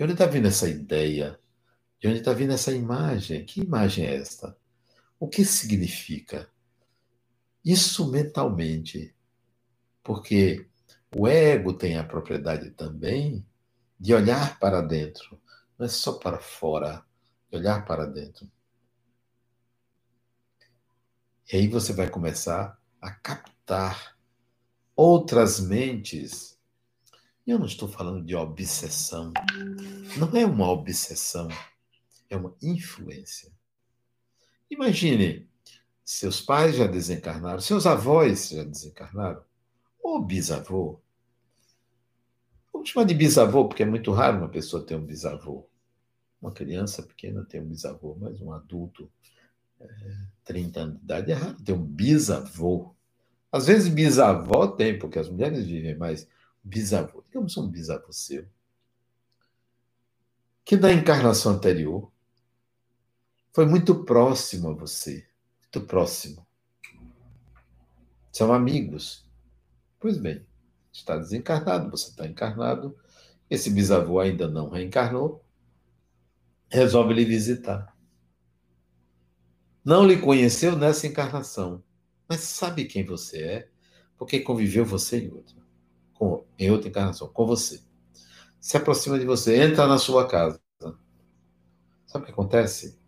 De 0.00 0.04
onde 0.04 0.14
está 0.14 0.24
vindo 0.24 0.48
essa 0.48 0.66
ideia? 0.66 1.38
De 2.00 2.08
onde 2.08 2.20
está 2.20 2.32
vindo 2.32 2.54
essa 2.54 2.72
imagem? 2.72 3.44
Que 3.44 3.60
imagem 3.60 4.06
é 4.06 4.16
esta? 4.16 4.56
O 5.18 5.28
que 5.28 5.44
significa? 5.44 6.50
Isso 7.62 8.10
mentalmente. 8.10 9.14
Porque 10.02 10.66
o 11.14 11.28
ego 11.28 11.74
tem 11.74 11.98
a 11.98 12.02
propriedade 12.02 12.70
também 12.70 13.46
de 13.98 14.14
olhar 14.14 14.58
para 14.58 14.80
dentro, 14.80 15.38
não 15.78 15.84
é 15.84 15.88
só 15.90 16.14
para 16.14 16.40
fora, 16.40 17.04
de 17.50 17.58
olhar 17.58 17.84
para 17.84 18.06
dentro. 18.06 18.50
E 21.52 21.56
aí 21.56 21.68
você 21.68 21.92
vai 21.92 22.08
começar 22.08 22.80
a 23.02 23.10
captar 23.10 24.16
outras 24.96 25.60
mentes 25.60 26.58
eu 27.50 27.58
não 27.58 27.66
estou 27.66 27.88
falando 27.88 28.24
de 28.24 28.34
obsessão. 28.34 29.32
Não 30.16 30.36
é 30.36 30.46
uma 30.46 30.70
obsessão, 30.70 31.48
é 32.28 32.36
uma 32.36 32.54
influência. 32.62 33.50
Imagine, 34.70 35.48
seus 36.04 36.40
pais 36.40 36.76
já 36.76 36.86
desencarnaram, 36.86 37.60
seus 37.60 37.86
avós 37.86 38.50
já 38.50 38.62
desencarnaram, 38.62 39.42
ou 40.02 40.22
bisavô. 40.22 41.00
Vamos 42.72 42.90
chamar 42.90 43.04
de 43.04 43.14
bisavô, 43.14 43.66
porque 43.66 43.82
é 43.82 43.86
muito 43.86 44.12
raro 44.12 44.38
uma 44.38 44.48
pessoa 44.48 44.86
ter 44.86 44.94
um 44.94 45.04
bisavô. 45.04 45.68
Uma 46.40 46.52
criança 46.52 47.02
pequena 47.02 47.44
tem 47.44 47.60
um 47.60 47.66
bisavô, 47.68 48.16
mas 48.18 48.40
um 48.40 48.52
adulto, 48.52 49.10
é, 49.80 49.88
30 50.44 50.80
anos 50.80 50.96
de 50.98 51.04
idade, 51.04 51.32
é 51.32 51.34
raro 51.34 51.62
ter 51.62 51.72
um 51.72 51.84
bisavô. 51.84 52.94
Às 53.50 53.66
vezes 53.66 53.88
bisavó 53.88 54.68
tem, 54.68 54.98
porque 54.98 55.18
as 55.18 55.28
mulheres 55.28 55.66
vivem 55.66 55.96
mais 55.96 56.28
bisavô, 56.62 57.22
digamos 57.22 57.56
um 57.56 57.68
bisavô 57.68 58.12
seu, 58.12 58.46
que 60.64 60.76
da 60.76 60.92
encarnação 60.92 61.52
anterior 61.52 62.10
foi 63.52 63.66
muito 63.66 64.04
próximo 64.04 64.70
a 64.70 64.74
você, 64.74 65.26
muito 65.62 65.86
próximo. 65.86 66.46
São 68.30 68.52
amigos. 68.52 69.28
Pois 69.98 70.16
bem, 70.16 70.46
está 70.92 71.16
desencarnado, 71.16 71.90
você 71.90 72.10
está 72.10 72.26
encarnado, 72.26 72.96
esse 73.48 73.70
bisavô 73.70 74.20
ainda 74.20 74.48
não 74.48 74.70
reencarnou, 74.70 75.44
resolve 76.68 77.14
lhe 77.14 77.24
visitar. 77.24 77.96
Não 79.84 80.06
lhe 80.06 80.20
conheceu 80.20 80.76
nessa 80.76 81.06
encarnação, 81.06 81.82
mas 82.28 82.40
sabe 82.40 82.84
quem 82.84 83.04
você 83.04 83.42
é, 83.42 83.70
porque 84.16 84.40
conviveu 84.40 84.84
você 84.84 85.20
em 85.20 85.32
outra 85.32 85.59
com, 85.59 85.59
em 86.60 86.70
outra 86.70 86.88
encarnação, 86.88 87.28
com 87.28 87.46
você. 87.46 87.80
Se 88.60 88.76
aproxima 88.76 89.18
de 89.18 89.24
você, 89.24 89.62
entra 89.62 89.86
na 89.86 89.98
sua 89.98 90.28
casa. 90.28 90.60
Sabe 92.06 92.24
o 92.24 92.26
que 92.26 92.32
acontece? 92.32 92.98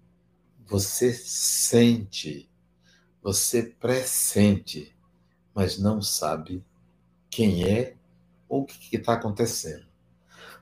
Você 0.66 1.12
sente, 1.12 2.48
Você 3.22 3.62
pressente, 3.62 4.96
mas 5.54 5.78
não 5.78 6.00
sabe 6.00 6.64
quem 7.30 7.64
é 7.64 7.96
ou 8.48 8.62
o 8.62 8.66
que 8.66 8.96
está 8.96 9.12
acontecendo. 9.12 9.86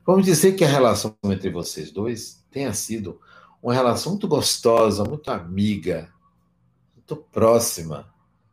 Vamos 0.05 0.25
dizer 0.25 0.55
que 0.55 0.65
a 0.65 0.69
relação 0.69 1.17
entre 1.25 1.51
vocês 1.51 1.91
dois 1.91 2.45
tenha 2.51 2.73
sido 2.75 3.21
uma 3.63 3.73
relação 3.73 4.13
muito 4.13 4.27
gostosa, 4.27 5.05
muito 5.05 5.31
amiga, 5.31 6.13
muito 6.95 7.17
próxima, 7.17 8.13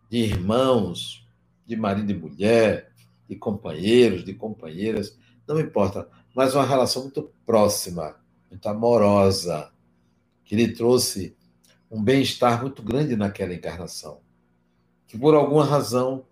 de 0.09 0.19
irmãos, 0.19 1.27
de 1.65 1.75
marido 1.75 2.11
e 2.11 2.15
mulher, 2.15 2.86
de 3.27 3.35
companheiros, 3.35 4.23
de 4.23 4.33
companheiras, 4.33 5.17
não 5.47 5.59
importa, 5.59 6.09
mas 6.35 6.53
uma 6.53 6.65
relação 6.65 7.03
muito 7.03 7.31
próxima, 7.45 8.15
muito 8.49 8.67
amorosa, 8.67 9.71
que 10.43 10.55
lhe 10.55 10.73
trouxe 10.73 11.35
um 11.89 12.03
bem-estar 12.03 12.61
muito 12.61 12.81
grande 12.83 13.15
naquela 13.15 13.53
encarnação. 13.53 14.21
Que 15.07 15.17
por 15.17 15.35
alguma 15.35 15.65
razão 15.65 16.25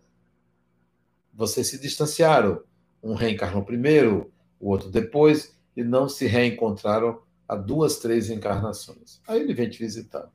vocês 1.34 1.68
se 1.68 1.80
distanciaram. 1.80 2.62
Um 3.04 3.14
reencarnou 3.14 3.64
primeiro, 3.64 4.32
o 4.60 4.70
outro 4.70 4.90
depois, 4.90 5.56
e 5.76 5.84
não 5.84 6.10
se 6.10 6.26
reencontraram 6.26 7.22
há 7.48 7.56
duas, 7.56 7.98
três 7.98 8.30
encarnações. 8.30 9.22
Aí 9.28 9.42
ele 9.42 9.54
vem 9.54 9.70
te 9.70 9.78
visitar. 9.78 10.32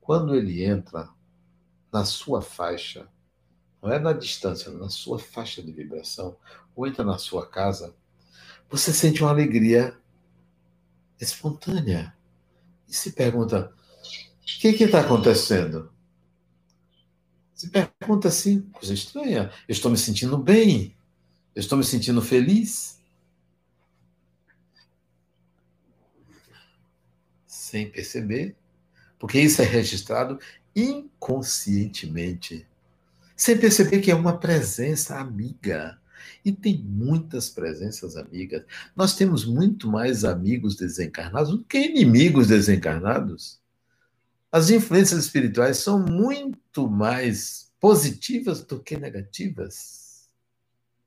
Quando 0.00 0.34
ele 0.34 0.64
entra 0.64 1.08
na 1.92 2.04
sua 2.04 2.40
faixa, 2.40 3.08
não 3.86 3.92
é 3.92 4.00
na 4.00 4.12
distância, 4.12 4.72
na 4.72 4.88
sua 4.88 5.16
faixa 5.16 5.62
de 5.62 5.70
vibração, 5.70 6.36
ou 6.74 6.88
entra 6.88 7.04
na 7.04 7.18
sua 7.18 7.48
casa, 7.48 7.94
você 8.68 8.92
sente 8.92 9.22
uma 9.22 9.30
alegria 9.30 9.96
espontânea. 11.20 12.12
E 12.88 12.94
se 12.94 13.12
pergunta: 13.12 13.72
o 13.72 14.44
que 14.44 14.68
está 14.68 15.00
acontecendo? 15.00 15.92
Se 17.54 17.70
pergunta 17.70 18.26
assim, 18.26 18.62
coisa 18.72 18.92
estranha. 18.92 19.52
Eu 19.68 19.72
estou 19.72 19.88
me 19.88 19.96
sentindo 19.96 20.36
bem. 20.36 20.96
Eu 21.54 21.60
estou 21.60 21.78
me 21.78 21.84
sentindo 21.84 22.20
feliz. 22.20 23.00
Sem 27.46 27.88
perceber. 27.88 28.56
Porque 29.16 29.40
isso 29.40 29.62
é 29.62 29.64
registrado 29.64 30.40
inconscientemente. 30.74 32.66
Sem 33.36 33.58
perceber 33.58 34.00
que 34.00 34.10
é 34.10 34.14
uma 34.14 34.38
presença 34.38 35.18
amiga. 35.18 36.00
E 36.44 36.52
tem 36.52 36.78
muitas 36.82 37.50
presenças 37.50 38.16
amigas. 38.16 38.64
Nós 38.94 39.14
temos 39.14 39.44
muito 39.44 39.90
mais 39.90 40.24
amigos 40.24 40.76
desencarnados 40.76 41.50
do 41.50 41.64
que 41.64 41.78
inimigos 41.78 42.48
desencarnados. 42.48 43.60
As 44.50 44.70
influências 44.70 45.24
espirituais 45.24 45.78
são 45.78 45.98
muito 45.98 46.88
mais 46.88 47.70
positivas 47.80 48.62
do 48.64 48.80
que 48.80 48.96
negativas. 48.96 50.28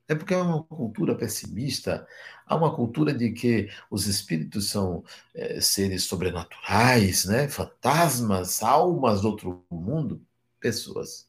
É 0.08 0.16
porque 0.16 0.34
há 0.34 0.42
uma 0.42 0.64
cultura 0.64 1.16
pessimista, 1.16 2.08
há 2.46 2.56
uma 2.56 2.76
cultura 2.76 3.14
de 3.14 3.32
que 3.32 3.70
os 3.90 4.08
espíritos 4.08 4.70
são 4.70 5.04
é, 5.34 5.62
seres 5.62 6.04
sobrenaturais, 6.04 7.26
né? 7.26 7.48
fantasmas, 7.48 8.62
almas 8.64 9.22
do 9.22 9.30
outro 9.30 9.64
mundo. 9.72 10.22
Pessoas. 10.60 11.29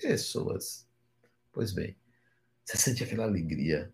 Pessoas. 0.00 0.86
Pois 1.52 1.72
bem, 1.72 1.96
você 2.64 2.76
sente 2.76 3.04
aquela 3.04 3.24
alegria. 3.24 3.92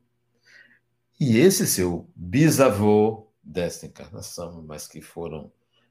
E 1.18 1.38
esse 1.38 1.66
seu 1.66 2.08
bisavô 2.14 3.28
desta 3.42 3.86
encarnação, 3.86 4.62
mas 4.62 4.86
que 4.86 5.00
foram 5.00 5.50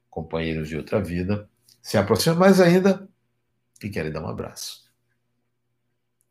companheiros 0.09 0.69
de 0.69 0.77
outra 0.77 1.01
vida, 1.01 1.49
se 1.81 1.97
aproximam 1.97 2.39
mais 2.39 2.61
ainda 2.61 3.09
e 3.83 3.89
querem 3.89 4.11
dar 4.11 4.23
um 4.23 4.27
abraço. 4.27 4.91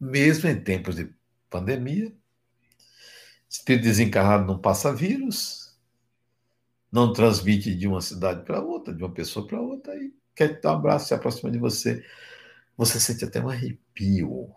Mesmo 0.01 0.49
em 0.49 0.63
tempos 0.63 0.97
de 0.97 1.13
pandemia, 1.51 2.13
espírito 3.49 3.85
desencarnado 3.85 4.47
não 4.47 4.59
passa 4.59 4.95
vírus, 4.95 5.77
não 6.91 7.13
transmite 7.13 7.75
de 7.75 7.87
uma 7.87 8.01
cidade 8.01 8.45
para 8.45 8.63
outra, 8.63 8.95
de 8.95 9.03
uma 9.03 9.13
pessoa 9.13 9.47
para 9.47 9.61
outra, 9.61 9.95
e 9.97 10.15
quer 10.35 10.61
dar 10.61 10.73
um 10.73 10.77
abraço, 10.77 11.09
se 11.09 11.15
aproxima 11.15 11.51
de 11.51 11.59
você. 11.59 12.05
Você 12.77 12.99
sente 12.99 13.25
até 13.25 13.41
um 13.41 13.49
arrepio. 13.49 14.53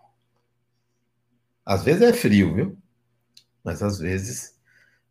Às 1.64 1.84
vezes 1.84 2.02
é 2.02 2.12
frio, 2.12 2.54
viu? 2.54 2.78
Mas 3.62 3.82
às 3.82 3.98
vezes 3.98 4.58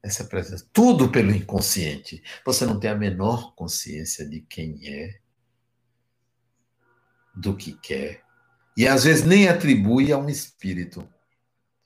essa 0.01 0.23
presença. 0.23 0.67
Tudo 0.73 1.11
pelo 1.11 1.31
inconsciente. 1.31 2.23
Você 2.45 2.65
não 2.65 2.79
tem 2.79 2.89
a 2.89 2.95
menor 2.95 3.53
consciência 3.55 4.27
de 4.27 4.41
quem 4.41 4.79
é, 4.87 5.19
do 7.35 7.55
que 7.55 7.73
quer. 7.73 8.23
E 8.75 8.87
às 8.87 9.03
vezes 9.03 9.25
nem 9.25 9.47
atribui 9.47 10.11
a 10.11 10.17
um 10.17 10.29
espírito, 10.29 11.07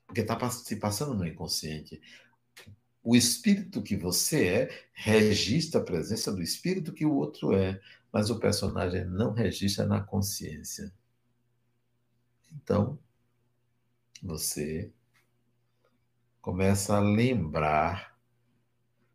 porque 0.06 0.22
está 0.22 0.50
se 0.50 0.76
passando 0.76 1.14
no 1.14 1.26
inconsciente. 1.26 2.02
O 3.04 3.16
espírito 3.16 3.82
que 3.82 3.96
você 3.96 4.48
é 4.48 4.86
registra 4.94 5.82
a 5.82 5.84
presença 5.84 6.32
do 6.32 6.42
espírito 6.42 6.94
que 6.94 7.06
o 7.06 7.14
outro 7.14 7.56
é, 7.56 7.80
mas 8.12 8.30
o 8.30 8.40
personagem 8.40 9.06
não 9.06 9.34
registra 9.34 9.86
na 9.86 10.02
consciência. 10.02 10.94
Então, 12.52 12.98
você 14.22 14.92
começa 16.42 16.98
a 16.98 17.00
lembrar, 17.00 18.18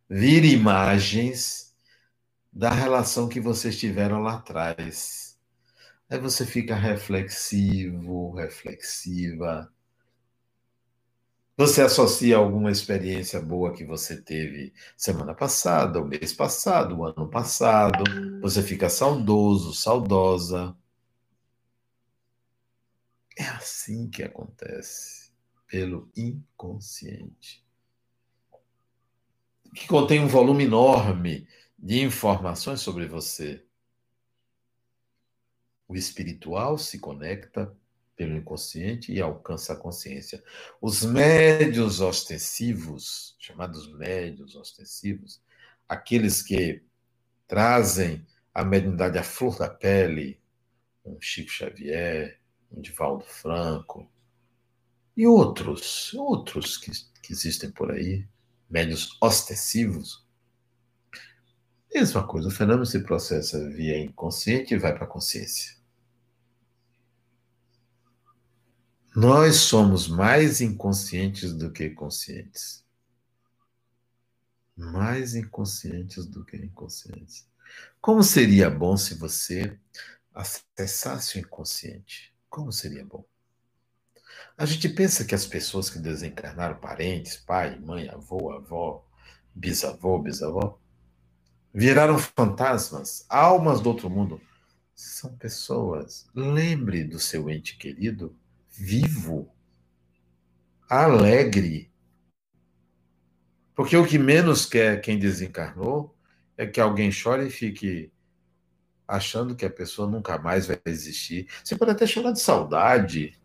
vir 0.09 0.45
imagens 0.45 1.75
da 2.53 2.71
relação 2.71 3.29
que 3.29 3.41
vocês 3.41 3.79
tiveram 3.79 4.23
lá 4.23 4.35
atrás. 4.37 5.39
Aí 6.09 6.19
você 6.19 6.47
fica 6.47 6.75
reflexivo, 6.75 8.33
reflexiva. 8.33 9.73
Você 11.59 11.83
associa 11.83 12.37
alguma 12.37 12.71
experiência 12.71 13.41
boa 13.41 13.73
que 13.73 13.85
você 13.85 14.21
teve 14.21 14.73
semana 14.97 15.35
passada, 15.35 16.01
o 16.01 16.07
mês 16.07 16.33
passado, 16.33 16.99
o 16.99 17.05
ano 17.05 17.29
passado. 17.29 18.05
Você 18.43 18.63
fica 18.63 18.89
saudoso, 18.89 19.75
saudosa. 19.75 20.77
É 23.37 23.45
assim 23.45 24.09
que 24.09 24.23
acontece 24.23 25.31
pelo 25.67 26.11
inconsciente, 26.17 27.63
que 29.75 29.87
contém 29.87 30.21
um 30.21 30.29
volume 30.29 30.65
enorme 30.65 31.47
de 31.79 32.03
informações 32.03 32.81
sobre 32.81 33.07
você. 33.07 33.63
O 35.87 35.95
espiritual 35.95 36.79
se 36.79 36.99
conecta 36.99 37.77
pelo 38.17 38.35
inconsciente 38.35 39.13
e 39.13 39.21
alcança 39.21 39.75
a 39.75 39.77
consciência. 39.77 40.43
Os 40.81 41.05
médios 41.05 42.01
ostensivos, 42.01 43.37
chamados 43.39 43.93
médios 43.93 44.57
ostensivos, 44.57 45.43
aqueles 45.87 46.43
que 46.43 46.83
trazem 47.47 48.27
a 48.55 48.65
mediunidade 48.65 49.19
à 49.19 49.23
flor 49.23 49.59
da 49.59 49.69
pele, 49.69 50.41
um 51.05 51.21
Chico 51.21 51.51
Xavier, 51.51 52.41
Divaldo 52.73 53.25
Franco, 53.25 54.09
e 55.17 55.27
outros, 55.27 56.13
outros 56.15 56.77
que, 56.77 56.91
que 57.23 57.33
existem 57.33 57.71
por 57.71 57.91
aí, 57.91 58.27
médios 58.69 59.17
ostensivos. 59.21 60.27
Mesma 61.93 62.27
coisa, 62.27 62.49
o 62.49 62.51
fenômeno 62.51 62.85
se 62.85 63.01
processa 63.01 63.67
via 63.71 63.99
inconsciente 63.99 64.75
e 64.75 64.79
vai 64.79 64.93
para 64.93 65.05
a 65.05 65.09
consciência. 65.09 65.77
Nós 69.15 69.57
somos 69.57 70.07
mais 70.07 70.61
inconscientes 70.61 71.55
do 71.55 71.73
que 71.73 71.89
conscientes. 71.89 72.85
Mais 74.77 75.35
inconscientes 75.35 76.27
do 76.27 76.45
que 76.45 76.59
inconscientes. 76.59 77.49
Como 77.99 78.23
seria 78.23 78.69
bom 78.69 78.95
se 78.99 79.15
você 79.15 79.79
acessasse 80.35 81.39
o 81.39 81.41
inconsciente? 81.41 82.36
Como 82.57 82.73
seria 82.73 83.05
bom? 83.05 83.23
A 84.57 84.65
gente 84.65 84.89
pensa 84.89 85.27
que 85.27 85.35
as 85.35 85.47
pessoas 85.47 85.91
que 85.91 85.99
desencarnaram, 85.99 86.81
parentes, 86.81 87.37
pai, 87.37 87.79
mãe, 87.79 88.09
avô, 88.09 88.51
avó, 88.51 89.07
bisavô, 89.55 90.19
bisavó, 90.19 90.81
viraram 91.71 92.19
fantasmas, 92.19 93.27
almas 93.29 93.83
do 93.83 93.91
outro 93.91 94.09
mundo. 94.09 94.41
São 94.95 95.37
pessoas. 95.37 96.27
Lembre 96.35 97.05
do 97.05 97.19
seu 97.19 97.51
ente 97.51 97.77
querido 97.77 98.35
vivo, 98.71 99.55
alegre. 100.89 101.93
Porque 103.75 103.99
o 103.99 104.07
que 104.07 104.19
menos 104.19 104.65
quer 104.65 105.03
quem 105.03 105.19
desencarnou 105.19 106.17
é 106.57 106.67
que 106.67 106.81
alguém 106.81 107.13
chore 107.13 107.49
e 107.49 107.51
fique 107.51 108.11
achando 109.07 109.55
que 109.55 109.65
a 109.65 109.71
pessoa 109.71 110.09
nunca 110.09 110.39
mais 110.39 110.67
vai 110.67 110.81
existir. 110.87 111.49
Você 111.63 111.77
pode 111.77 111.93
até 111.93 112.07
chorar 112.07 112.33
de 112.33 112.41
saudade, 112.41 113.39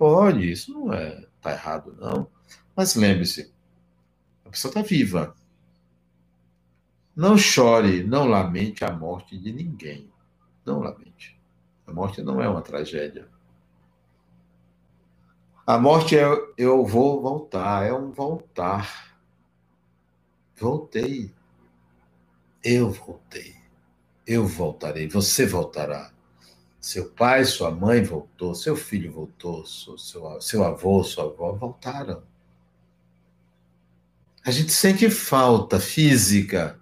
Pode, 0.00 0.50
isso 0.50 0.72
não 0.72 0.94
é 0.94 1.26
tá 1.42 1.52
errado, 1.52 1.94
não. 2.00 2.26
Mas 2.74 2.94
lembre-se, 2.94 3.52
a 4.46 4.48
pessoa 4.48 4.70
está 4.70 4.80
viva. 4.80 5.36
Não 7.14 7.36
chore, 7.36 8.02
não 8.02 8.24
lamente 8.26 8.82
a 8.82 8.90
morte 8.90 9.36
de 9.36 9.52
ninguém. 9.52 10.10
Não 10.64 10.80
lamente. 10.80 11.38
A 11.86 11.92
morte 11.92 12.22
não 12.22 12.40
é 12.40 12.48
uma 12.48 12.62
tragédia. 12.62 13.28
A 15.66 15.78
morte 15.78 16.16
é 16.16 16.24
eu 16.56 16.82
vou 16.86 17.20
voltar, 17.20 17.86
é 17.86 17.92
um 17.92 18.10
voltar. 18.10 19.18
Voltei. 20.56 21.30
Eu 22.64 22.90
voltei. 22.90 23.59
Eu 24.30 24.46
voltarei. 24.46 25.08
Você 25.08 25.44
voltará. 25.44 26.12
Seu 26.80 27.10
pai, 27.10 27.44
sua 27.44 27.68
mãe 27.68 28.00
voltou, 28.00 28.54
seu 28.54 28.76
filho 28.76 29.10
voltou, 29.10 29.66
seu, 29.66 29.98
seu, 30.40 30.64
avô, 30.64 31.02
sua 31.02 31.24
avó 31.24 31.50
voltaram. 31.50 32.22
A 34.44 34.52
gente 34.52 34.70
sente 34.70 35.10
falta 35.10 35.80
física. 35.80 36.78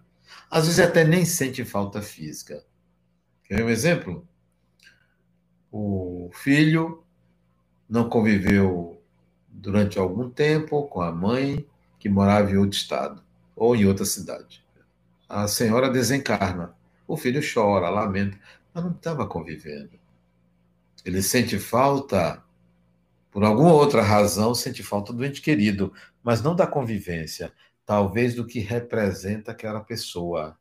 Às 0.50 0.66
vezes 0.66 0.78
até 0.78 1.04
nem 1.04 1.24
sente 1.24 1.64
falta 1.64 2.02
física. 2.02 2.62
Quer 3.44 3.64
um 3.64 3.70
exemplo? 3.70 4.28
O 5.72 6.30
filho 6.34 7.02
não 7.88 8.10
conviveu 8.10 9.02
durante 9.48 9.98
algum 9.98 10.28
tempo 10.28 10.86
com 10.88 11.00
a 11.00 11.10
mãe 11.10 11.66
que 11.98 12.10
morava 12.10 12.50
em 12.50 12.58
outro 12.58 12.76
estado 12.76 13.24
ou 13.56 13.74
em 13.74 13.86
outra 13.86 14.04
cidade. 14.04 14.62
A 15.26 15.48
senhora 15.48 15.88
desencarna. 15.88 16.76
O 17.08 17.16
filho 17.16 17.40
chora, 17.42 17.88
lamenta, 17.88 18.38
mas 18.74 18.84
não 18.84 18.92
estava 18.92 19.26
convivendo. 19.26 19.98
Ele 21.06 21.22
sente 21.22 21.58
falta, 21.58 22.44
por 23.30 23.42
alguma 23.42 23.72
outra 23.72 24.02
razão, 24.02 24.54
sente 24.54 24.82
falta 24.82 25.10
do 25.10 25.24
ente 25.24 25.40
querido, 25.40 25.90
mas 26.22 26.42
não 26.42 26.54
da 26.54 26.66
convivência, 26.66 27.50
talvez 27.86 28.34
do 28.34 28.46
que 28.46 28.60
representa 28.60 29.52
aquela 29.52 29.80
pessoa, 29.80 30.58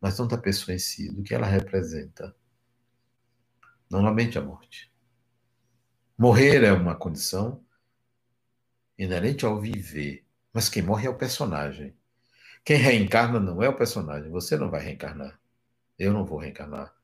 mas 0.00 0.18
não 0.18 0.26
da 0.26 0.38
pessoa 0.38 0.74
em 0.74 0.78
si, 0.78 1.14
do 1.14 1.22
que 1.22 1.34
ela 1.34 1.46
representa. 1.46 2.34
Normalmente 3.90 4.38
a 4.38 4.40
morte. 4.40 4.90
Morrer 6.16 6.64
é 6.64 6.72
uma 6.72 6.94
condição 6.94 7.62
inerente 8.98 9.44
ao 9.44 9.60
viver, 9.60 10.24
mas 10.50 10.70
quem 10.70 10.82
morre 10.82 11.06
é 11.06 11.10
o 11.10 11.18
personagem. 11.18 11.94
Quem 12.64 12.78
reencarna 12.78 13.38
não 13.38 13.62
é 13.62 13.68
o 13.68 13.76
personagem, 13.76 14.30
você 14.30 14.56
não 14.56 14.70
vai 14.70 14.82
reencarnar. 14.82 15.38
Eu 15.98 16.12
não 16.12 16.24
vou 16.24 16.38
reencarnar. 16.38 16.94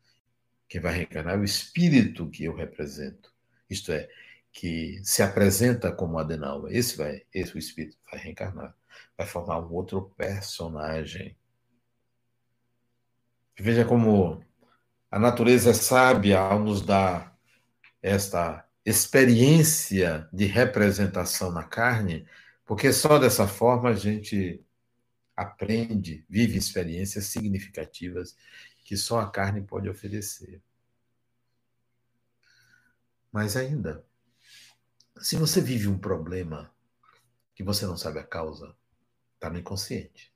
Quem 0.68 0.80
vai 0.80 0.94
reencarnar 0.94 1.34
é 1.34 1.38
o 1.38 1.44
espírito 1.44 2.30
que 2.30 2.44
eu 2.44 2.54
represento. 2.54 3.32
Isto 3.68 3.92
é, 3.92 4.08
que 4.54 5.00
se 5.02 5.20
apresenta 5.22 5.90
como 5.90 6.18
Adenauer. 6.18 6.72
Esse 6.74 6.96
vai, 6.96 7.22
esse 7.34 7.54
o 7.56 7.58
espírito 7.58 7.98
vai 8.10 8.20
reencarnar, 8.20 8.74
vai 9.18 9.26
formar 9.26 9.58
um 9.58 9.72
outro 9.72 10.12
personagem. 10.16 11.36
Veja 13.58 13.84
como 13.84 14.42
a 15.10 15.18
natureza 15.18 15.70
é 15.70 15.74
sábia 15.74 16.38
ao 16.38 16.60
nos 16.60 16.82
dar 16.82 17.36
esta 18.00 18.64
experiência 18.84 20.28
de 20.32 20.44
representação 20.44 21.50
na 21.50 21.64
carne, 21.64 22.26
porque 22.64 22.92
só 22.92 23.18
dessa 23.18 23.48
forma 23.48 23.90
a 23.90 23.94
gente 23.94 24.64
aprende, 25.36 26.24
vive 26.28 26.56
experiências 26.58 27.26
significativas 27.26 28.36
que 28.84 28.96
só 28.96 29.20
a 29.20 29.30
carne 29.30 29.62
pode 29.62 29.88
oferecer. 29.88 30.62
Mas 33.32 33.56
ainda, 33.56 34.06
se 35.18 35.36
você 35.36 35.60
vive 35.60 35.88
um 35.88 35.98
problema 35.98 36.72
que 37.54 37.64
você 37.64 37.86
não 37.86 37.96
sabe 37.96 38.18
a 38.18 38.24
causa, 38.24 38.76
está 39.34 39.48
no 39.50 39.58
inconsciente. 39.58 40.32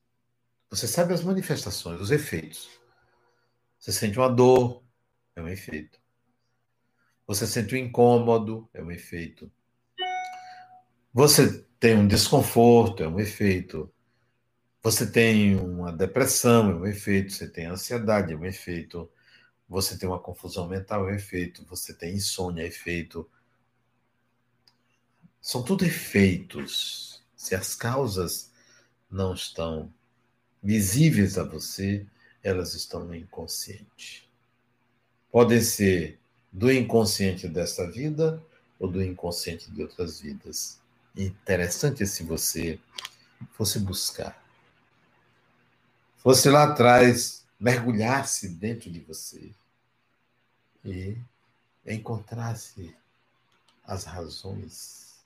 Você 0.69 0.87
sabe 0.87 1.13
as 1.13 1.23
manifestações, 1.23 2.01
os 2.01 2.11
efeitos. 2.11 2.69
Você 3.79 3.91
sente 3.91 4.17
uma 4.17 4.29
dor, 4.29 4.83
é 5.35 5.41
um 5.41 5.47
efeito. 5.47 5.99
Você 7.25 7.47
sente 7.47 7.75
um 7.75 7.77
incômodo, 7.77 8.69
é 8.73 8.81
um 8.81 8.91
efeito. 8.91 9.51
Você 11.13 11.63
tem 11.79 11.95
um 11.95 12.07
desconforto, 12.07 13.03
é 13.03 13.07
um 13.07 13.19
efeito. 13.19 13.91
Você 14.81 15.05
tem 15.05 15.57
uma 15.57 15.91
depressão, 15.91 16.71
é 16.71 16.73
um 16.73 16.85
efeito. 16.85 17.33
Você 17.33 17.47
tem 17.47 17.65
ansiedade, 17.65 18.31
é 18.31 18.35
um 18.35 18.45
efeito. 18.45 19.09
Você 19.67 19.97
tem 19.97 20.07
uma 20.07 20.19
confusão 20.19 20.67
mental, 20.67 21.07
é 21.09 21.11
um 21.11 21.15
efeito. 21.15 21.65
Você 21.65 21.93
tem 21.93 22.15
insônia, 22.15 22.63
é 22.63 22.67
efeito. 22.67 23.29
São 25.41 25.63
tudo 25.63 25.85
efeitos. 25.85 27.21
Se 27.35 27.55
as 27.55 27.75
causas 27.75 28.51
não 29.11 29.33
estão 29.33 29.93
visíveis 30.63 31.37
a 31.37 31.43
você, 31.43 32.05
elas 32.41 32.73
estão 32.73 33.03
no 33.03 33.15
inconsciente. 33.15 34.29
Podem 35.29 35.61
ser 35.61 36.19
do 36.51 36.71
inconsciente 36.71 37.47
desta 37.47 37.89
vida 37.89 38.41
ou 38.79 38.89
do 38.89 39.03
inconsciente 39.03 39.69
de 39.69 39.81
outras 39.81 40.21
vidas. 40.21 40.79
Interessante 41.15 42.07
se 42.07 42.23
você 42.23 42.79
fosse 43.51 43.77
buscar 43.79 44.48
fosse 46.19 46.49
lá 46.49 46.65
atrás, 46.65 47.45
mergulhasse 47.59 48.49
dentro 48.49 48.91
de 48.91 48.99
você 48.99 49.51
e 50.83 51.17
encontrasse 51.85 52.95
as 53.83 54.03
razões, 54.03 55.19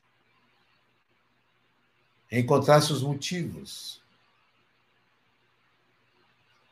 encontrasse 2.32 2.94
os 2.94 3.02
motivos. 3.02 4.02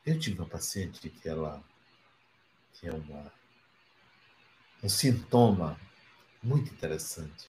Eu 0.04 0.18
tive 0.18 0.40
uma 0.40 0.48
paciente 0.48 1.08
que 1.10 1.28
ela 1.28 1.62
tinha 2.72 2.94
uma, 2.94 3.32
um 4.82 4.88
sintoma 4.88 5.78
muito 6.42 6.72
interessante, 6.72 7.48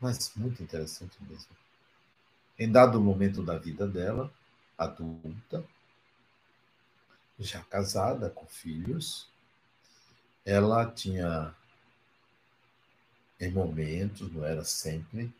mas 0.00 0.32
muito 0.34 0.62
interessante 0.62 1.16
mesmo. 1.24 1.54
Em 2.58 2.70
dado 2.70 3.00
momento 3.00 3.42
da 3.42 3.58
vida 3.58 3.86
dela, 3.86 4.32
adulta, 4.78 5.66
já 7.38 7.62
casada, 7.64 8.30
com 8.30 8.46
filhos, 8.46 9.28
ela 10.44 10.90
tinha, 10.90 11.54
em 13.40 13.50
momentos, 13.50 14.32
não 14.32 14.44
era 14.44 14.64
sempre, 14.64 15.32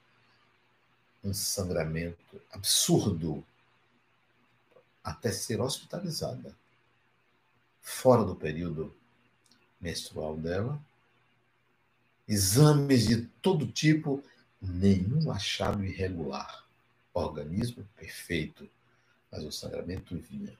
um 1.22 1.32
sangramento 1.32 2.40
absurdo 2.52 3.44
até 5.02 5.30
ser 5.30 5.60
hospitalizada. 5.60 6.54
Fora 7.80 8.24
do 8.24 8.34
período 8.34 8.94
menstrual 9.80 10.36
dela, 10.36 10.80
exames 12.26 13.06
de 13.06 13.26
todo 13.42 13.70
tipo, 13.70 14.24
nenhum 14.60 15.30
achado 15.30 15.84
irregular. 15.84 16.64
Organismo 17.12 17.86
perfeito, 17.96 18.68
mas 19.30 19.44
o 19.44 19.52
sangramento 19.52 20.16
vinha 20.18 20.56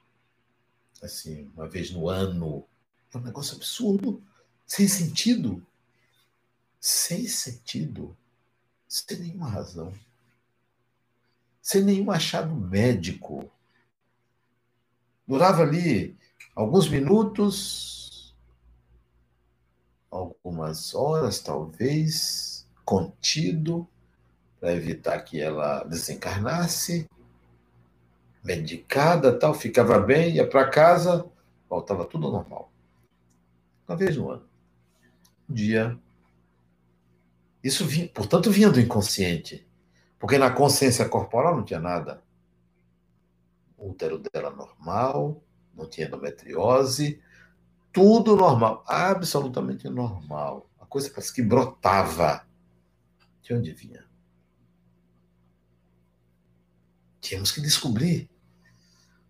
assim, 1.03 1.51
uma 1.55 1.69
vez 1.69 1.91
no 1.91 2.09
ano. 2.09 2.65
É 3.13 3.19
um 3.19 3.23
negócio 3.23 3.57
absurdo, 3.57 4.23
sem 4.67 4.89
sentido. 4.89 5.65
Sem 6.81 7.27
sentido. 7.27 8.17
Sem 8.89 9.19
nenhuma 9.19 9.49
razão. 9.49 9.93
Sem 11.63 11.83
nenhum 11.83 12.11
achado 12.11 12.55
médico. 12.55 13.51
Durava 15.27 15.63
ali 15.63 16.17
alguns 16.55 16.89
minutos, 16.89 18.35
algumas 20.11 20.95
horas, 20.95 21.41
talvez, 21.41 22.67
contido, 22.85 23.89
para 24.61 24.75
evitar 24.75 25.21
que 25.23 25.41
ela 25.41 25.83
desencarnasse 25.85 27.09
medicada, 28.45 29.37
tal, 29.37 29.55
ficava 29.55 29.99
bem, 29.99 30.35
ia 30.35 30.47
para 30.47 30.69
casa, 30.69 31.27
voltava 31.69 32.05
tudo 32.05 32.31
normal. 32.31 32.71
Uma 33.89 33.97
vez 33.97 34.17
no 34.17 34.31
ano. 34.31 34.47
Um 35.49 35.55
dia. 35.55 35.99
Isso 37.63 37.87
vinha, 37.87 38.09
portanto, 38.09 38.51
vinha 38.51 38.71
do 38.71 38.79
inconsciente. 38.79 39.67
Porque 40.19 40.37
na 40.37 40.51
consciência 40.51 41.09
corporal 41.09 41.57
não 41.57 41.65
tinha 41.65 41.81
nada. 41.81 42.23
O 43.79 43.91
útero 43.91 44.19
dela 44.19 44.51
normal, 44.51 45.43
não 45.75 45.89
tinha 45.89 46.07
endometriose, 46.07 47.21
tudo 47.93 48.37
normal, 48.37 48.85
absolutamente 48.87 49.89
normal. 49.89 50.69
A 50.79 50.87
coisa 50.87 51.11
parece 51.11 51.33
que 51.33 51.43
brotava. 51.43 52.47
De 53.43 53.55
onde 53.55 53.73
vinha? 53.73 54.05
Tínhamos 57.21 57.53
que 57.53 57.61
descobrir 57.61 58.29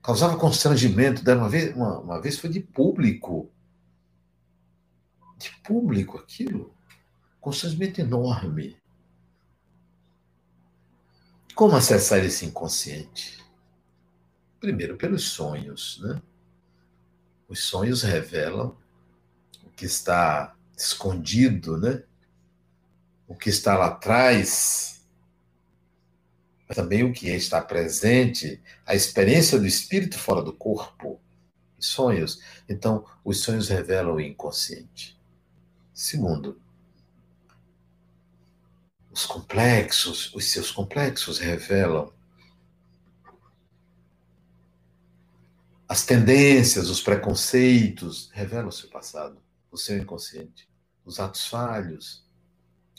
causava 0.04 0.36
constrangimento. 0.36 1.22
Uma 1.28 1.48
vez, 1.48 1.74
uma, 1.74 1.98
uma 1.98 2.20
vez 2.20 2.38
foi 2.38 2.50
de 2.50 2.60
público. 2.60 3.50
De 5.38 5.50
público 5.62 6.18
aquilo. 6.18 6.72
Constrangimento 7.40 8.02
enorme. 8.02 8.76
Como 11.54 11.74
acessar 11.74 12.22
esse 12.22 12.44
inconsciente? 12.44 13.42
Primeiro, 14.60 14.96
pelos 14.98 15.30
sonhos. 15.30 15.98
Né? 16.02 16.20
Os 17.48 17.64
sonhos 17.64 18.02
revelam 18.02 18.76
o 19.64 19.70
que 19.70 19.86
está 19.86 20.54
escondido, 20.76 21.78
né? 21.78 22.02
O 23.26 23.34
que 23.34 23.48
está 23.48 23.76
lá 23.76 23.86
atrás, 23.86 24.93
mas 26.68 26.76
também 26.76 27.04
o 27.04 27.12
que 27.12 27.28
está 27.28 27.60
presente, 27.60 28.60
a 28.86 28.94
experiência 28.94 29.58
do 29.58 29.66
espírito 29.66 30.18
fora 30.18 30.42
do 30.42 30.52
corpo, 30.52 31.20
sonhos. 31.78 32.40
Então, 32.68 33.04
os 33.24 33.40
sonhos 33.40 33.68
revelam 33.68 34.14
o 34.14 34.20
inconsciente. 34.20 35.18
Segundo, 35.92 36.60
os 39.12 39.24
complexos, 39.26 40.34
os 40.34 40.50
seus 40.50 40.72
complexos 40.72 41.38
revelam 41.38 42.12
as 45.88 46.04
tendências, 46.04 46.88
os 46.88 47.00
preconceitos, 47.00 48.28
revelam 48.32 48.68
o 48.68 48.72
seu 48.72 48.88
passado, 48.88 49.40
o 49.70 49.76
seu 49.76 49.96
inconsciente, 49.98 50.68
os 51.04 51.20
atos 51.20 51.46
falhos, 51.46 52.26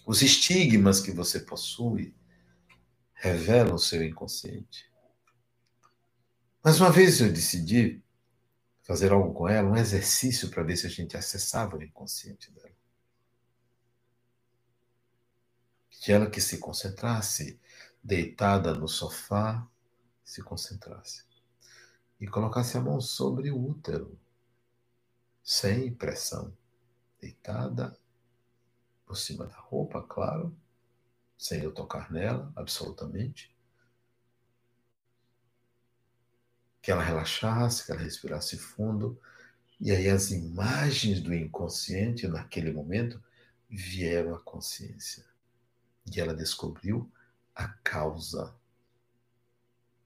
os 0.05 0.21
estigmas 0.21 1.01
que 1.01 1.11
você 1.11 1.41
possui, 1.41 2.14
revelam 3.15 3.75
o 3.75 3.79
seu 3.79 4.03
inconsciente. 4.03 4.91
Mas 6.63 6.79
uma 6.79 6.91
vez 6.91 7.21
eu 7.21 7.31
decidi 7.31 8.03
fazer 8.83 9.11
algo 9.11 9.33
com 9.33 9.47
ela, 9.47 9.69
um 9.69 9.75
exercício 9.75 10.49
para 10.49 10.63
ver 10.63 10.77
se 10.77 10.85
a 10.85 10.89
gente 10.89 11.17
acessava 11.17 11.77
o 11.77 11.83
inconsciente 11.83 12.51
dela. 12.51 12.75
De 15.89 16.11
ela 16.11 16.29
que 16.29 16.39
se 16.39 16.59
concentrasse, 16.59 17.59
deitada 18.03 18.75
no 18.75 18.87
sofá, 18.87 19.67
se 20.23 20.43
concentrasse. 20.43 21.25
E 22.19 22.27
colocasse 22.27 22.77
a 22.77 22.81
mão 22.81 23.01
sobre 23.01 23.49
o 23.49 23.59
útero, 23.59 24.19
sem 25.43 25.93
pressão. 25.93 26.55
Deitada 27.19 27.97
por 29.05 29.17
cima 29.17 29.47
da 29.47 29.57
roupa, 29.57 30.01
claro, 30.03 30.55
sem 31.37 31.61
eu 31.61 31.71
tocar 31.71 32.11
nela, 32.11 32.51
absolutamente. 32.55 33.55
Que 36.81 36.91
ela 36.91 37.03
relaxasse, 37.03 37.85
que 37.85 37.91
ela 37.91 38.01
respirasse 38.01 38.57
fundo. 38.57 39.19
E 39.79 39.91
aí 39.91 40.09
as 40.09 40.31
imagens 40.31 41.19
do 41.19 41.33
inconsciente 41.33 42.27
naquele 42.27 42.71
momento 42.71 43.21
vieram 43.69 44.33
à 44.33 44.39
consciência. 44.39 45.25
E 46.11 46.19
ela 46.19 46.33
descobriu 46.33 47.11
a 47.53 47.67
causa. 47.67 48.55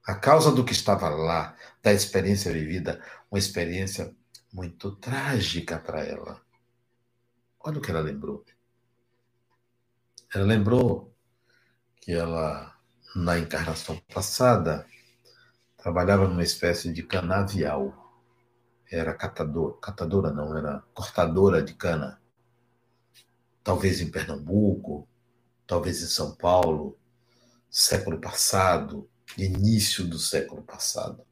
A 0.04 0.16
causa 0.16 0.52
do 0.52 0.66
que 0.66 0.72
estava 0.72 1.10
lá, 1.10 1.56
da 1.84 1.94
experiência 1.94 2.52
vivida, 2.52 3.04
uma 3.30 3.38
experiência 3.38 4.16
muito 4.52 4.96
trágica 4.96 5.78
para 5.78 6.04
ela. 6.04 6.42
Olha 7.60 7.78
o 7.78 7.82
que 7.82 7.92
ela 7.92 8.00
lembrou. 8.00 8.44
Ela 10.34 10.46
lembrou 10.46 11.14
que 12.10 12.14
ela, 12.16 12.76
na 13.16 13.38
encarnação 13.38 13.96
passada, 14.12 14.84
trabalhava 15.78 16.28
numa 16.28 16.42
espécie 16.42 16.92
de 16.92 17.04
canavial. 17.04 17.94
Era 18.92 19.14
catador, 19.14 19.80
catadora 19.80 20.32
não, 20.32 20.58
era 20.58 20.84
cortadora 20.92 21.62
de 21.62 21.76
cana. 21.76 22.20
Talvez 23.64 24.02
em 24.02 24.10
Pernambuco, 24.10 25.08
talvez 25.68 26.02
em 26.02 26.08
São 26.08 26.36
Paulo, 26.36 26.98
século 27.70 28.20
passado, 28.20 29.08
início 29.38 30.04
do 30.04 30.18
século 30.18 30.64
passado. 30.64 31.24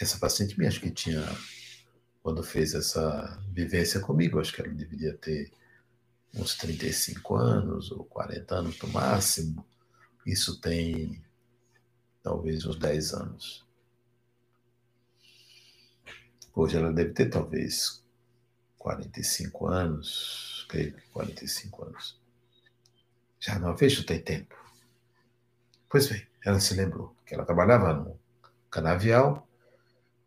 Essa 0.00 0.18
paciente 0.18 0.56
minha, 0.56 0.70
acho 0.70 0.80
que 0.80 0.90
tinha, 0.90 1.22
quando 2.22 2.42
fez 2.42 2.72
essa 2.72 3.38
vivência 3.52 4.00
comigo, 4.00 4.40
acho 4.40 4.54
que 4.54 4.62
ela 4.62 4.72
deveria 4.72 5.12
ter 5.18 5.52
uns 6.36 6.56
35 6.56 7.36
anos 7.36 7.90
ou 7.90 8.04
40 8.04 8.54
anos 8.54 8.80
no 8.80 8.88
máximo. 8.88 9.64
Isso 10.26 10.60
tem 10.60 11.22
talvez 12.22 12.64
uns 12.64 12.76
10 12.76 13.14
anos. 13.14 13.64
Hoje 16.54 16.76
ela 16.76 16.92
deve 16.92 17.12
ter 17.12 17.28
talvez 17.28 18.02
45 18.78 19.66
anos, 19.66 20.66
creio 20.68 20.94
que 20.94 21.08
45 21.08 21.84
anos. 21.84 22.20
Já 23.40 23.58
não 23.58 23.76
vejo 23.76 24.04
tem 24.04 24.20
tempo. 24.20 24.54
Pois 25.88 26.08
bem, 26.08 26.26
ela 26.44 26.60
se 26.60 26.74
lembrou 26.74 27.14
que 27.26 27.34
ela 27.34 27.44
trabalhava 27.44 27.92
no 27.92 28.18
canavial, 28.70 29.48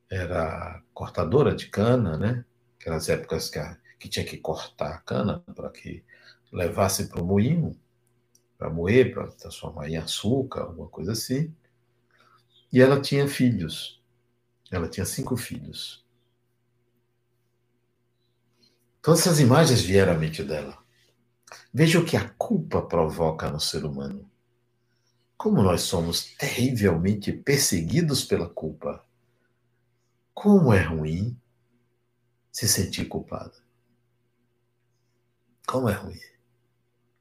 era 0.10 0.82
cortadora 0.93 1.56
de 1.56 1.67
cana, 1.67 2.17
né? 2.17 2.46
Aquelas 2.80 3.10
épocas 3.10 3.50
que, 3.50 3.60
a, 3.60 3.78
que 4.00 4.10
tinha 4.10 4.26
que 4.26 4.38
cortar 4.38 4.94
a 4.94 5.00
cana 5.00 5.40
para 5.56 5.70
que 5.70 6.04
levasse 6.52 7.08
para 7.08 7.22
o 7.22 7.26
moinho, 7.26 7.78
para 8.58 8.70
moer, 8.70 9.14
para 9.14 9.28
transformar 9.28 9.90
em 9.90 9.98
açúcar, 9.98 10.62
alguma 10.62 10.88
coisa 10.88 11.12
assim. 11.12 11.54
E 12.72 12.82
ela 12.82 13.00
tinha 13.02 13.28
filhos. 13.28 14.02
Ela 14.72 14.90
tinha 14.90 15.06
cinco 15.06 15.38
filhos. 15.38 16.06
Todas 19.02 19.22
essas 19.22 19.40
imagens 19.40 19.82
vieram 19.82 20.14
à 20.14 20.18
mente 20.18 20.44
dela. 20.44 20.78
Veja 21.74 22.00
o 22.00 22.06
que 22.06 22.18
a 22.18 22.30
culpa 22.32 22.82
provoca 22.82 23.50
no 23.50 23.60
ser 23.60 23.86
humano. 23.86 24.30
Como 25.38 25.62
nós 25.62 25.82
somos 25.82 26.36
terrivelmente 26.36 27.32
perseguidos 27.32 28.26
pela 28.26 28.50
culpa. 28.50 29.06
Como 30.34 30.74
é 30.74 30.82
ruim 30.82 31.40
se 32.52 32.68
sentir 32.68 33.06
culpada. 33.06 33.67
Como 35.68 35.90
é 35.90 35.94
ruim. 35.94 36.20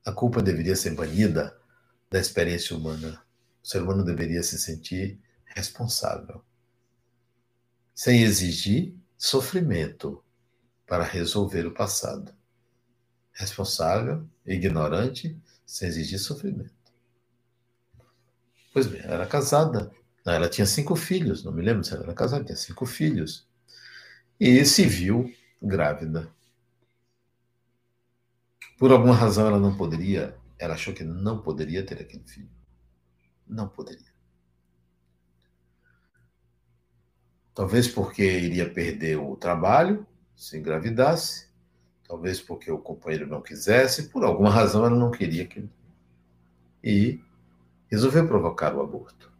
A 0.05 0.13
culpa 0.13 0.41
deveria 0.41 0.77
ser 0.77 0.95
banida 0.95 1.61
da 2.09 2.21
experiência 2.21 2.77
humana. 2.77 3.21
O 3.63 3.67
ser 3.67 3.83
humano 3.83 4.05
deveria 4.05 4.43
se 4.43 4.57
sentir 4.59 5.21
responsável, 5.45 6.45
sem 7.95 8.23
exigir 8.23 8.95
sofrimento 9.19 10.23
para 10.87 11.03
resolver 11.03 11.67
o 11.67 11.75
passado 11.75 12.33
responsável, 13.33 14.27
ignorante, 14.47 15.39
sem 15.67 15.89
exigir 15.89 16.19
sofrimento. 16.19 16.75
Pois 18.73 18.87
bem, 18.87 19.01
ela 19.03 19.15
era 19.15 19.27
casada. 19.27 19.91
Ela 20.25 20.49
tinha 20.49 20.67
cinco 20.67 20.97
filhos, 20.97 21.45
não 21.45 21.53
me 21.53 21.63
lembro 21.63 21.85
se 21.85 21.93
ela 21.93 22.05
era 22.05 22.15
casada, 22.15 22.45
tinha 22.45 22.57
cinco 22.57 22.87
filhos. 22.87 23.47
E 24.41 24.65
se 24.65 24.87
viu 24.87 25.31
grávida. 25.61 26.35
Por 28.77 28.93
alguma 28.93 29.15
razão 29.15 29.47
ela 29.47 29.59
não 29.59 29.77
poderia, 29.77 30.37
ela 30.59 30.75
achou 30.75 30.93
que 30.93 31.05
não 31.05 31.41
poderia 31.41 31.85
ter 31.85 32.01
aquele 32.01 32.25
filho. 32.25 32.51
Não 33.47 33.69
poderia. 33.69 34.15
Talvez 37.55 37.89
porque 37.89 38.23
iria 38.23 38.69
perder 38.71 39.17
o 39.17 39.35
trabalho 39.37 40.07
se 40.35 40.59
engravidasse, 40.59 41.47
Talvez 42.07 42.41
porque 42.41 42.71
o 42.71 42.79
companheiro 42.79 43.27
não 43.27 43.43
quisesse, 43.43 44.09
por 44.09 44.25
alguma 44.25 44.51
razão 44.51 44.87
ela 44.87 44.97
não 44.97 45.11
queria 45.11 45.47
que. 45.47 45.69
E 46.83 47.21
resolveu 47.91 48.29
provocar 48.29 48.75
o 48.75 48.81
aborto. 48.81 49.33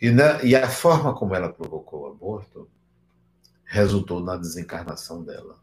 E, 0.00 0.10
na, 0.10 0.42
e 0.42 0.54
a 0.54 0.68
forma 0.68 1.14
como 1.14 1.34
ela 1.34 1.52
provocou 1.52 2.02
o 2.02 2.06
aborto 2.08 2.68
resultou 3.64 4.20
na 4.20 4.36
desencarnação 4.36 5.22
dela. 5.22 5.58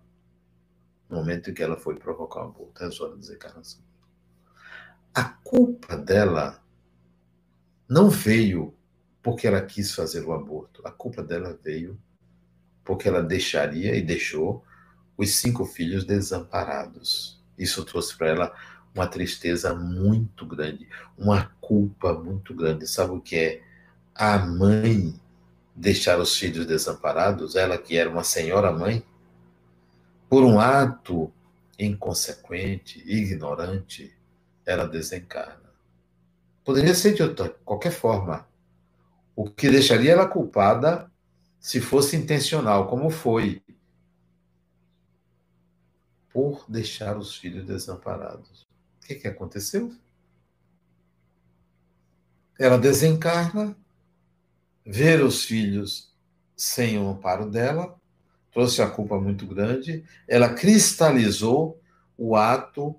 Momento 1.14 1.49
em 1.49 1.53
que 1.53 1.64
ela 1.64 1.78
foi 1.78 1.95
provocar 1.95 2.41
o 2.41 2.49
aborto, 2.49 2.84
resultou 2.84 3.11
na 3.11 3.16
desencarnação. 3.22 3.82
A 5.14 5.24
culpa 5.24 5.95
dela 5.95 6.61
não 7.88 8.09
veio 8.09 8.74
porque 9.22 9.47
ela 9.47 9.61
quis 9.61 9.93
fazer 9.93 10.26
o 10.26 10.34
aborto. 10.34 10.82
A 10.86 10.91
culpa 10.91 11.22
dela 11.24 11.57
veio 11.64 11.99
porque 12.84 13.07
ela 13.07 13.22
deixaria 13.22 13.95
e 13.95 14.01
deixou 14.01 14.64
os 15.18 15.36
cinco 15.36 15.66
filhos 15.66 16.03
desamparados. 16.03 17.41
Isso 17.57 17.86
trouxe 17.86 18.18
para 18.18 18.28
ela 18.28 18.55
uma 18.93 19.07
tristeza 19.07 19.74
muito 19.74 20.45
grande, 20.45 20.88
uma 21.18 21.45
culpa 21.61 22.14
muito 22.14 22.53
grande. 22.53 22.88
Sabe 22.88 23.14
o 23.14 23.22
que 23.22 23.36
é 23.36 23.61
a 24.14 24.38
mãe 24.39 25.20
deixar 25.76 26.20
os 26.20 26.36
filhos 26.36 26.66
desamparados? 26.66 27.55
Ela 27.55 27.78
que 27.78 27.95
era 27.97 28.09
uma 28.09 28.24
senhora 28.24 28.72
mãe, 28.72 29.05
por 30.34 30.43
um 30.43 30.59
ato 30.59 31.31
inconsequente, 31.77 32.97
ignorante, 33.05 34.17
ela 34.65 34.88
desencarna. 34.88 35.71
Poderia 36.65 36.95
ser 36.95 37.13
de 37.13 37.21
outra, 37.21 37.49
qualquer 37.63 37.91
forma. 37.91 38.47
O 39.36 39.47
que 39.47 39.69
deixaria 39.69 40.11
ela 40.11 40.27
culpada 40.27 41.07
se 41.59 41.79
fosse 41.79 42.15
intencional, 42.15 42.88
como 42.88 43.11
foi, 43.11 43.61
por 46.31 46.65
deixar 46.67 47.15
os 47.15 47.38
filhos 47.38 47.63
desamparados. 47.67 48.63
O 48.63 49.05
que, 49.05 49.13
que 49.13 49.27
aconteceu? 49.27 49.95
Ela 52.57 52.79
desencarna, 52.79 53.77
ver 54.84 55.23
os 55.23 55.45
filhos 55.45 56.11
sem 56.57 56.97
o 56.97 57.07
amparo 57.07 57.51
dela, 57.51 58.01
trouxe 58.53 58.81
a 58.81 58.89
culpa 58.89 59.19
muito 59.19 59.47
grande, 59.47 60.05
ela 60.27 60.53
cristalizou 60.53 61.81
o 62.17 62.35
ato 62.35 62.95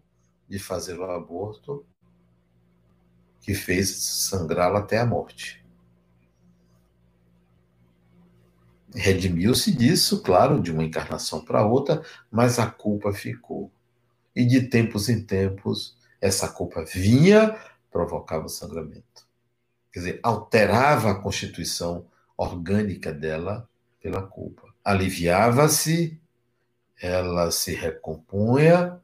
de 0.48 0.58
fazer 0.58 0.98
o 0.98 1.10
aborto 1.10 1.86
que 3.40 3.54
fez 3.54 3.90
sangrá-la 3.90 4.80
até 4.80 4.98
a 4.98 5.06
morte. 5.06 5.64
Redimiu-se 8.94 9.72
disso, 9.72 10.22
claro, 10.22 10.62
de 10.62 10.70
uma 10.70 10.84
encarnação 10.84 11.44
para 11.44 11.64
outra, 11.64 12.02
mas 12.30 12.58
a 12.58 12.70
culpa 12.70 13.12
ficou. 13.12 13.70
E 14.34 14.44
de 14.44 14.62
tempos 14.68 15.08
em 15.08 15.22
tempos, 15.24 15.96
essa 16.20 16.48
culpa 16.48 16.84
vinha, 16.84 17.58
provocava 17.90 18.46
o 18.46 18.48
sangramento. 18.48 19.28
Quer 19.92 19.98
dizer, 20.00 20.20
alterava 20.22 21.10
a 21.10 21.20
constituição 21.20 22.06
orgânica 22.36 23.12
dela 23.12 23.68
pela 24.00 24.22
culpa. 24.22 24.73
Aliviava-se, 24.84 26.20
ela 27.00 27.50
se 27.50 27.74
recompunha, 27.74 29.00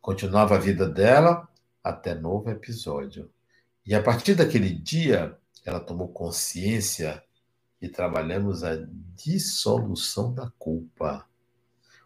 continuava 0.00 0.56
a 0.56 0.58
vida 0.58 0.86
dela 0.86 1.48
até 1.82 2.14
novo 2.14 2.50
episódio. 2.50 3.30
E 3.86 3.94
a 3.94 4.02
partir 4.02 4.34
daquele 4.34 4.68
dia, 4.68 5.38
ela 5.64 5.80
tomou 5.80 6.08
consciência 6.08 7.24
e 7.80 7.88
trabalhamos 7.88 8.62
a 8.62 8.76
dissolução 9.16 10.34
da 10.34 10.50
culpa. 10.58 11.26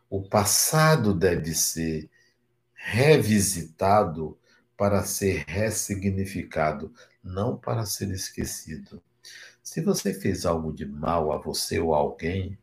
O 0.08 0.22
passado 0.22 1.12
deve 1.12 1.52
ser 1.52 2.08
revisitado 2.74 4.38
para 4.76 5.02
ser 5.02 5.44
ressignificado, 5.48 6.92
não 7.22 7.56
para 7.56 7.84
ser 7.86 8.10
esquecido. 8.10 9.02
Se 9.62 9.80
você 9.80 10.14
fez 10.14 10.46
algo 10.46 10.72
de 10.72 10.86
mal 10.86 11.32
a 11.32 11.38
você 11.38 11.80
ou 11.80 11.94
a 11.94 11.98
alguém, 11.98 12.56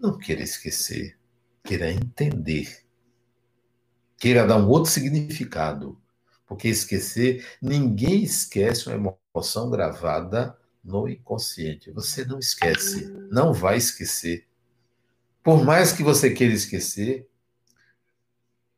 não 0.00 0.18
queira 0.18 0.42
esquecer, 0.42 1.18
queira 1.62 1.90
entender. 1.92 2.84
Queira 4.16 4.46
dar 4.46 4.56
um 4.56 4.68
outro 4.68 4.90
significado. 4.90 6.00
Porque 6.46 6.68
esquecer, 6.68 7.46
ninguém 7.62 8.24
esquece 8.24 8.88
uma 8.88 9.16
emoção 9.34 9.70
gravada 9.70 10.58
no 10.82 11.08
inconsciente. 11.08 11.92
Você 11.92 12.24
não 12.24 12.38
esquece, 12.38 13.08
não 13.30 13.52
vai 13.52 13.76
esquecer. 13.76 14.48
Por 15.42 15.64
mais 15.64 15.92
que 15.92 16.02
você 16.02 16.30
queira 16.30 16.52
esquecer, 16.52 17.28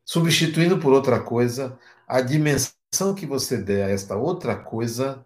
substituindo 0.04 0.78
por 0.78 0.92
outra 0.92 1.20
coisa, 1.20 1.78
a 2.06 2.20
dimensão 2.20 3.14
que 3.16 3.24
você 3.24 3.56
der 3.56 3.86
a 3.86 3.90
esta 3.90 4.16
outra 4.16 4.56
coisa 4.56 5.24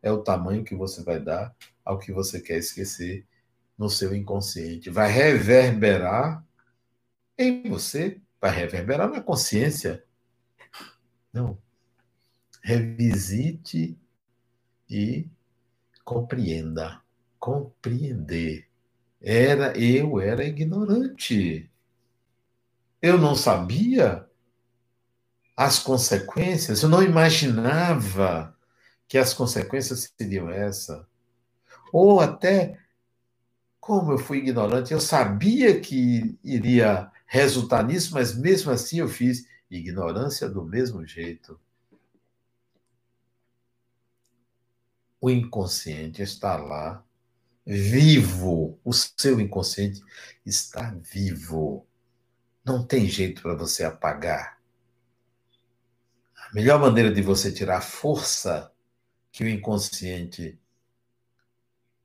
é 0.00 0.12
o 0.12 0.22
tamanho 0.22 0.64
que 0.64 0.76
você 0.76 1.02
vai 1.02 1.18
dar 1.18 1.54
ao 1.84 1.98
que 1.98 2.12
você 2.12 2.40
quer 2.40 2.58
esquecer 2.58 3.26
no 3.78 3.88
seu 3.88 4.14
inconsciente. 4.14 4.90
Vai 4.90 5.10
reverberar 5.10 6.44
em 7.38 7.68
você, 7.68 8.20
vai 8.40 8.50
reverberar 8.50 9.08
na 9.08 9.20
consciência. 9.20 10.04
Não. 11.32 11.56
Revisite 12.62 13.96
e 14.90 15.28
compreenda. 16.04 17.00
Compreender. 17.38 18.66
Era 19.20 19.78
eu 19.78 20.20
era 20.20 20.44
ignorante. 20.44 21.70
Eu 23.00 23.16
não 23.16 23.36
sabia 23.36 24.28
as 25.56 25.78
consequências, 25.78 26.82
eu 26.82 26.88
não 26.88 27.02
imaginava 27.02 28.56
que 29.08 29.18
as 29.18 29.32
consequências 29.32 30.12
seriam 30.16 30.50
essa. 30.50 31.06
Ou 31.92 32.20
até 32.20 32.78
como 33.88 34.12
eu 34.12 34.18
fui 34.18 34.38
ignorante, 34.38 34.92
eu 34.92 35.00
sabia 35.00 35.80
que 35.80 36.38
iria 36.44 37.10
resultar 37.26 37.82
nisso, 37.82 38.14
mas 38.14 38.36
mesmo 38.36 38.70
assim 38.70 38.98
eu 38.98 39.08
fiz 39.08 39.46
ignorância 39.70 40.48
do 40.48 40.62
mesmo 40.64 41.04
jeito. 41.06 41.58
o 45.20 45.30
inconsciente 45.30 46.22
está 46.22 46.56
lá, 46.56 47.04
vivo. 47.66 48.78
O 48.84 48.92
seu 48.92 49.40
inconsciente 49.40 50.00
está 50.44 50.94
vivo. 51.02 51.86
Não 52.64 52.86
tem 52.86 53.06
jeito 53.06 53.42
para 53.42 53.54
você 53.54 53.84
apagar. 53.84 54.58
A 56.36 56.54
melhor 56.54 56.80
maneira 56.80 57.12
de 57.12 57.20
você 57.20 57.52
tirar 57.52 57.78
a 57.78 57.82
força 57.82 58.72
que 59.30 59.44
o 59.44 59.48
inconsciente 59.48 60.58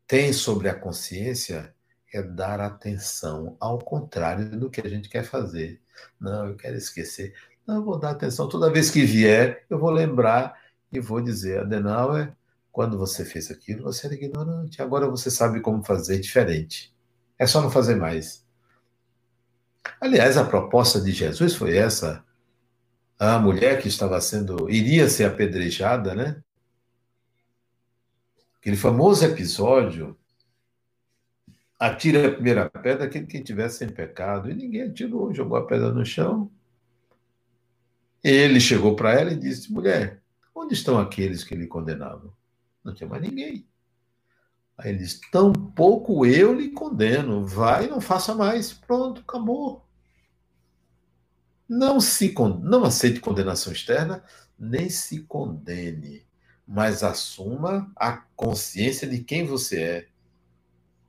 tem 0.07 0.33
sobre 0.33 0.69
a 0.69 0.75
consciência 0.75 1.73
é 2.13 2.21
dar 2.21 2.59
atenção, 2.61 3.57
ao 3.59 3.79
contrário 3.79 4.47
do 4.51 4.69
que 4.69 4.79
a 4.79 4.87
gente 4.87 5.09
quer 5.09 5.23
fazer. 5.23 5.81
Não, 6.19 6.47
eu 6.47 6.55
quero 6.55 6.77
esquecer. 6.77 7.33
Não, 7.65 7.77
eu 7.77 7.83
vou 7.83 7.97
dar 7.97 8.11
atenção. 8.11 8.47
Toda 8.47 8.71
vez 8.71 8.91
que 8.91 9.03
vier, 9.03 9.65
eu 9.69 9.79
vou 9.79 9.89
lembrar 9.89 10.59
e 10.91 10.99
vou 10.99 11.19
dizer, 11.21 11.61
Adenauer, 11.61 12.31
quando 12.71 12.97
você 12.97 13.25
fez 13.25 13.49
aquilo, 13.49 13.83
você 13.83 14.05
era 14.05 14.15
ignorante. 14.15 14.81
Agora 14.81 15.07
você 15.09 15.31
sabe 15.31 15.59
como 15.59 15.83
fazer 15.83 16.19
diferente. 16.19 16.93
É 17.39 17.47
só 17.47 17.61
não 17.61 17.71
fazer 17.71 17.95
mais. 17.95 18.45
Aliás, 19.99 20.37
a 20.37 20.45
proposta 20.45 21.01
de 21.01 21.11
Jesus 21.11 21.55
foi 21.55 21.75
essa. 21.75 22.23
A 23.17 23.39
mulher 23.39 23.81
que 23.81 23.87
estava 23.87 24.19
sendo, 24.21 24.69
iria 24.69 25.09
ser 25.09 25.25
apedrejada, 25.25 26.13
né? 26.13 26.41
Aquele 28.63 28.77
famoso 28.77 29.25
episódio, 29.25 30.17
atira 31.77 32.29
a 32.29 32.31
primeira 32.31 32.69
pedra 32.69 33.03
aquele 33.03 33.27
que 33.27 33.43
tivesse 33.43 33.79
sem 33.79 33.89
pecado. 33.89 34.49
E 34.49 34.53
ninguém 34.53 34.83
atirou, 34.83 35.33
jogou 35.33 35.57
a 35.57 35.67
pedra 35.67 35.91
no 35.91 36.05
chão. 36.05 36.49
Ele 38.23 38.61
chegou 38.61 38.95
para 38.95 39.19
ela 39.19 39.33
e 39.33 39.35
disse: 39.37 39.69
mulher, 39.69 40.23
onde 40.55 40.75
estão 40.75 40.97
aqueles 40.97 41.43
que 41.43 41.53
lhe 41.53 41.67
condenavam? 41.67 42.31
Não 42.81 42.93
tinha 42.93 43.09
mais 43.09 43.21
ninguém. 43.21 43.67
Aí 44.77 44.91
ele 44.91 44.99
diz: 44.99 45.19
Tampouco 45.29 46.25
eu 46.25 46.53
lhe 46.53 46.69
condeno. 46.69 47.45
Vai, 47.45 47.87
não 47.87 47.99
faça 47.99 48.33
mais. 48.33 48.71
Pronto, 48.71 49.19
acabou. 49.19 49.85
Não 51.67 51.99
se 51.99 52.33
não 52.61 52.85
aceite 52.85 53.19
condenação 53.19 53.73
externa, 53.73 54.23
nem 54.57 54.89
se 54.89 55.19
condene, 55.23 56.25
mas 56.67 57.03
assuma 57.03 57.91
a 57.95 58.17
consciência 58.35 59.07
de 59.07 59.23
quem 59.23 59.45
você 59.45 59.81
é. 59.81 60.07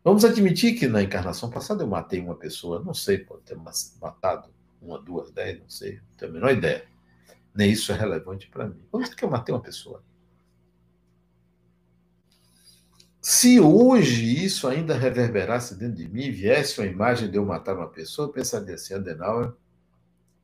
Vamos 0.03 0.25
admitir 0.25 0.79
que 0.79 0.87
na 0.87 1.03
encarnação 1.03 1.49
passada 1.49 1.83
eu 1.83 1.87
matei 1.87 2.21
uma 2.21 2.35
pessoa, 2.35 2.83
não 2.83 2.93
sei, 2.93 3.19
pode 3.19 3.43
ter 3.43 3.57
matado 3.57 4.51
uma, 4.83 5.01
duas, 5.01 5.31
dez, 5.31 5.59
não 5.59 5.69
sei, 5.69 5.97
não 5.97 6.17
tenho 6.17 6.31
a 6.31 6.35
menor 6.35 6.53
ideia. 6.53 6.85
Nem 7.55 7.71
isso 7.71 7.93
é 7.93 7.97
relevante 7.97 8.49
para 8.49 8.67
mim. 8.67 8.85
Vamos 8.93 9.09
dizer 9.09 9.17
que 9.17 9.25
eu 9.25 9.31
matei 9.31 9.55
uma 9.55 9.63
pessoa. 9.63 10.03
Se 13.21 13.59
hoje 13.59 14.45
isso 14.45 14.69
ainda 14.69 14.95
reverberasse 14.99 15.75
dentro 15.77 15.97
de 15.97 16.07
mim, 16.07 16.31
viesse 16.31 16.79
uma 16.79 16.87
imagem 16.87 17.31
de 17.31 17.39
eu 17.39 17.47
matar 17.47 17.75
uma 17.75 17.89
pessoa, 17.89 18.29
eu 18.29 18.33
pensaria 18.33 18.75
assim, 18.75 18.93
Adenauer, 18.93 19.55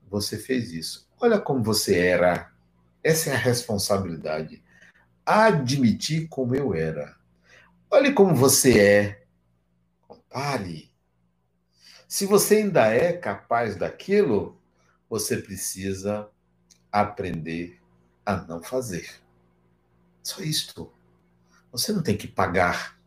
você 0.09 0.39
fez 0.39 0.73
isso. 0.73 1.07
Olha 1.21 1.39
como 1.39 1.63
você 1.63 1.99
era. 1.99 2.51
Essa 3.05 3.31
é 3.31 3.33
a 3.35 3.39
responsabilidade. 3.39 4.63
Admitir 5.33 6.27
como 6.27 6.57
eu 6.57 6.75
era. 6.75 7.17
Olhe 7.89 8.13
como 8.13 8.35
você 8.35 8.81
é. 8.81 9.27
Compare. 10.09 10.91
Se 12.09 12.27
você 12.27 12.57
ainda 12.57 12.89
é 12.89 13.13
capaz 13.13 13.77
daquilo, 13.77 14.61
você 15.09 15.37
precisa 15.37 16.29
aprender 16.91 17.81
a 18.27 18.39
não 18.39 18.61
fazer. 18.61 19.09
Só 20.21 20.43
isto. 20.43 20.93
Você 21.71 21.93
não 21.93 22.03
tem 22.03 22.17
que 22.17 22.27
pagar. 22.27 22.99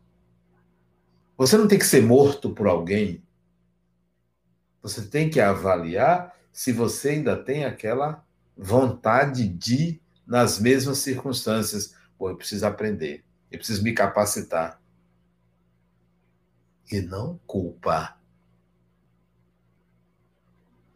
Você 1.36 1.58
não 1.58 1.68
tem 1.68 1.78
que 1.78 1.84
ser 1.84 2.02
morto 2.02 2.54
por 2.54 2.66
alguém. 2.66 3.22
Você 4.80 5.04
tem 5.06 5.28
que 5.28 5.40
avaliar 5.40 6.34
se 6.50 6.72
você 6.72 7.10
ainda 7.10 7.36
tem 7.36 7.66
aquela 7.66 8.24
vontade 8.56 9.46
de, 9.46 10.00
nas 10.26 10.58
mesmas 10.58 10.96
circunstâncias, 10.98 11.94
pô, 12.24 12.30
eu 12.30 12.36
preciso 12.38 12.64
aprender, 12.64 13.22
eu 13.50 13.58
preciso 13.58 13.82
me 13.82 13.92
capacitar. 13.92 14.80
E 16.90 17.02
não 17.02 17.38
culpa. 17.46 18.18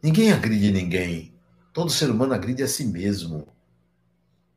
Ninguém 0.01 0.31
agride 0.31 0.71
ninguém. 0.71 1.35
Todo 1.71 1.91
ser 1.91 2.09
humano 2.09 2.33
agride 2.33 2.63
a 2.63 2.67
si 2.67 2.83
mesmo. 2.83 3.47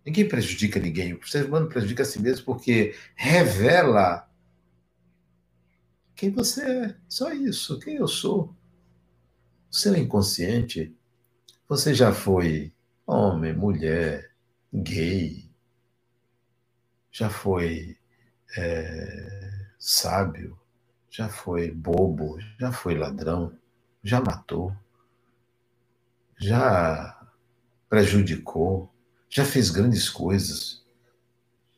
Ninguém 0.05 0.27
prejudica 0.27 0.81
ninguém. 0.81 1.13
O 1.13 1.27
ser 1.27 1.45
humano 1.45 1.69
prejudica 1.69 2.05
a 2.05 2.07
si 2.07 2.19
mesmo 2.19 2.47
porque 2.47 2.97
revela 3.15 4.27
quem 6.15 6.31
você 6.31 6.63
é. 6.63 6.97
Só 7.07 7.33
isso, 7.35 7.79
quem 7.81 7.97
eu 7.97 8.09
sou. 8.09 8.57
O 9.71 9.77
seu 9.77 9.95
inconsciente, 9.95 10.97
você 11.69 11.93
já 11.93 12.15
foi 12.15 12.73
homem, 13.07 13.53
mulher, 13.53 14.35
gay, 14.73 15.42
já 17.13 17.29
foi 17.29 17.97
é, 18.57 19.67
sábio, 19.79 20.59
já 21.11 21.29
foi 21.29 21.71
bobo, 21.71 22.39
já 22.59 22.73
foi 22.73 22.97
ladrão, 22.97 23.57
já 24.03 24.21
matou, 24.21 24.75
já 26.39 27.31
prejudicou, 27.89 28.91
já 29.29 29.45
fez 29.45 29.71
grandes 29.71 30.09
coisas. 30.09 30.83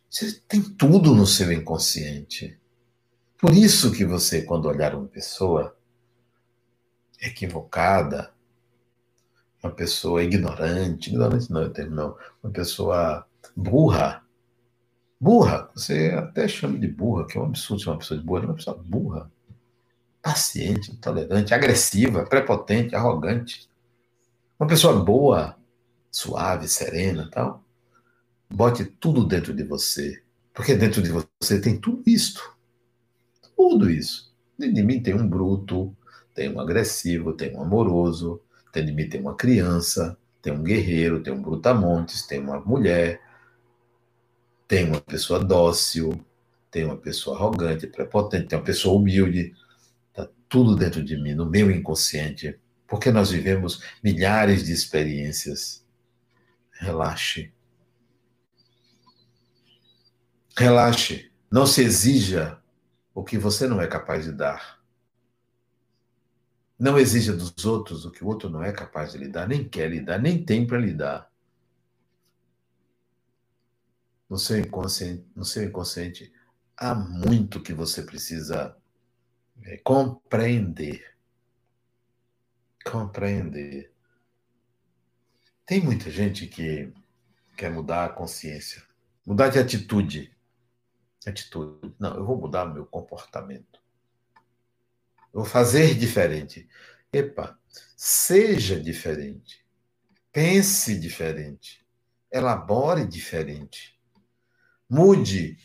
Você 0.09 0.41
tem 0.47 0.63
tudo 0.63 1.13
no 1.15 1.27
seu 1.27 1.53
inconsciente. 1.53 2.59
Por 3.37 3.53
isso 3.53 3.91
que 3.93 4.05
você, 4.05 4.43
quando 4.43 4.69
olhar 4.69 4.95
uma 4.95 5.09
pessoa 5.09 5.77
equivocada, 7.21 8.33
uma 9.63 9.73
pessoa 9.73 10.23
ignorante, 10.23 11.11
ignorante 11.11 11.51
não 11.51 11.63
é 11.63 11.69
termo, 11.69 11.95
não, 11.97 12.17
uma 12.43 12.53
pessoa 12.53 13.27
burra, 13.57 14.24
burra, 15.25 15.71
você 15.75 16.11
até 16.11 16.47
chama 16.47 16.79
de 16.79 16.87
burra, 16.87 17.27
que 17.27 17.39
é 17.39 17.41
um 17.41 17.47
absurdo 17.47 17.83
ser 17.83 17.89
uma 17.89 17.97
pessoa 17.97 18.21
de 18.21 18.27
burra, 18.27 18.43
é 18.43 18.47
uma 18.47 18.55
pessoa 18.55 18.77
burra, 18.77 19.33
paciente, 20.23 20.93
intolerante, 20.93 21.55
agressiva, 21.55 22.27
prepotente, 22.27 22.95
arrogante, 22.95 23.67
uma 24.61 24.69
pessoa 24.69 25.03
boa, 25.03 25.57
suave, 26.11 26.69
serena, 26.69 27.31
tal, 27.33 27.65
bote 28.51 28.85
tudo 28.85 29.25
dentro 29.25 29.55
de 29.55 29.65
você, 29.65 30.23
porque 30.53 30.75
dentro 30.75 31.01
de 31.01 31.11
você 31.11 31.59
tem 31.59 31.81
tudo 31.81 32.03
isto, 32.07 32.55
tudo 33.57 33.91
isso. 33.91 34.31
Dentro 34.59 34.75
de 34.75 34.83
mim 34.83 35.03
tem 35.03 35.15
um 35.15 35.27
bruto, 35.27 35.97
tem 36.35 36.55
um 36.55 36.61
agressivo, 36.61 37.33
tem 37.33 37.57
um 37.57 37.63
amoroso, 37.63 38.43
tem 38.71 38.85
de 38.85 38.93
mim 38.93 39.09
tem 39.09 39.23
uma 39.23 39.35
criança, 39.35 40.19
tem 40.43 40.53
um 40.53 40.63
guerreiro, 40.63 41.23
tem 41.23 41.33
um 41.33 41.41
brutamontes, 41.41 42.27
tem 42.27 42.41
uma 42.41 42.61
mulher, 42.61 43.23
tem 44.67 44.85
uma 44.87 45.01
pessoa 45.01 45.43
dócil, 45.43 46.25
tem 46.71 46.85
uma 46.85 46.97
pessoa 46.97 47.37
arrogante, 47.37 47.87
prepotente, 47.87 48.49
tem 48.49 48.59
uma 48.59 48.65
pessoa 48.65 48.99
humilde. 48.99 49.55
Está 50.09 50.29
tudo 50.49 50.77
dentro 50.77 51.03
de 51.03 51.17
mim, 51.17 51.35
no 51.35 51.49
meu 51.49 51.71
inconsciente, 51.71 52.59
porque 52.87 53.11
nós 53.11 53.31
vivemos 53.31 53.83
milhares 54.03 54.65
de 54.65 54.73
experiências. 54.73 55.85
Relaxe. 56.73 57.53
Relaxe. 60.57 61.31
Não 61.51 61.67
se 61.67 61.83
exija 61.83 62.59
o 63.15 63.23
que 63.23 63.39
você 63.39 63.69
não 63.69 63.81
é 63.81 63.87
capaz 63.87 64.25
de 64.25 64.33
dar. 64.33 64.83
Não 66.79 66.99
exija 66.99 67.33
dos 67.33 67.65
outros 67.65 68.05
o 68.05 68.11
que 68.11 68.25
o 68.25 68.27
outro 68.27 68.51
não 68.51 68.63
é 68.63 68.73
capaz 68.73 69.13
de 69.13 69.19
lhe 69.19 69.29
dar, 69.29 69.47
nem 69.47 69.63
quer 69.63 69.89
lhe 69.89 70.01
dar, 70.01 70.19
nem 70.19 70.45
tem 70.45 70.67
para 70.67 70.79
lhe 70.79 70.93
dar. 70.93 71.31
No 74.29 74.39
seu 74.39 74.59
inconsciente, 74.59 75.27
no 75.35 75.45
seu 75.45 75.65
inconsciente 75.65 76.33
há 76.77 76.95
muito 76.95 77.63
que 77.63 77.73
você 77.73 78.03
precisa 78.03 78.77
é, 79.63 79.77
compreender. 79.79 81.15
Compreender. 82.85 83.93
Tem 85.67 85.83
muita 85.83 86.11
gente 86.11 86.47
que 86.47 86.93
quer 87.57 87.71
mudar 87.71 88.05
a 88.05 88.09
consciência, 88.11 88.83
mudar 89.25 89.49
de 89.49 89.59
atitude. 89.59 90.35
Atitude. 91.27 91.95
Não, 91.99 92.15
eu 92.17 92.27
vou 92.27 92.39
mudar 92.39 92.67
meu 92.67 92.85
comportamento. 92.85 93.81
Vou 95.33 95.45
fazer 95.45 95.95
diferente. 95.95 96.69
Epa, 97.13 97.59
seja 97.97 98.79
diferente. 98.79 99.65
Pense 100.31 100.99
diferente. 100.99 101.85
Elabore 102.31 103.07
diferente. 103.07 103.94
Mude 104.89 105.59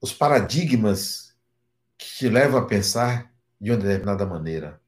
os 0.00 0.12
paradigmas 0.12 1.36
que 1.96 2.06
te 2.06 2.28
levam 2.28 2.60
a 2.60 2.66
pensar 2.66 3.32
de 3.60 3.70
uma 3.70 3.78
determinada 3.78 4.26
maneira. 4.26 4.80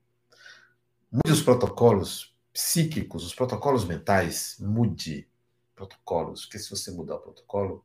Mude 1.11 1.33
os 1.33 1.43
protocolos 1.43 2.37
psíquicos, 2.53 3.25
os 3.25 3.35
protocolos 3.35 3.85
mentais. 3.85 4.57
Mude 4.61 5.29
protocolos, 5.75 6.45
porque 6.45 6.59
se 6.59 6.71
você 6.71 6.91
mudar 6.91 7.17
o 7.17 7.21
protocolo, 7.21 7.85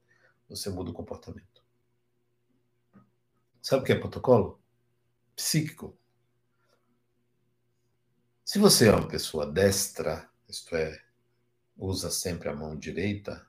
você 0.49 0.69
muda 0.69 0.91
o 0.91 0.93
comportamento. 0.93 1.63
Sabe 3.61 3.83
o 3.83 3.85
que 3.85 3.93
é 3.93 3.99
protocolo? 3.99 4.63
psíquico. 5.35 5.97
Se 8.45 8.59
você 8.59 8.87
é 8.87 8.95
uma 8.95 9.07
pessoa 9.07 9.45
destra, 9.45 10.29
isto 10.47 10.75
é, 10.75 11.01
usa 11.77 12.11
sempre 12.11 12.49
a 12.49 12.55
mão 12.55 12.77
direita, 12.77 13.45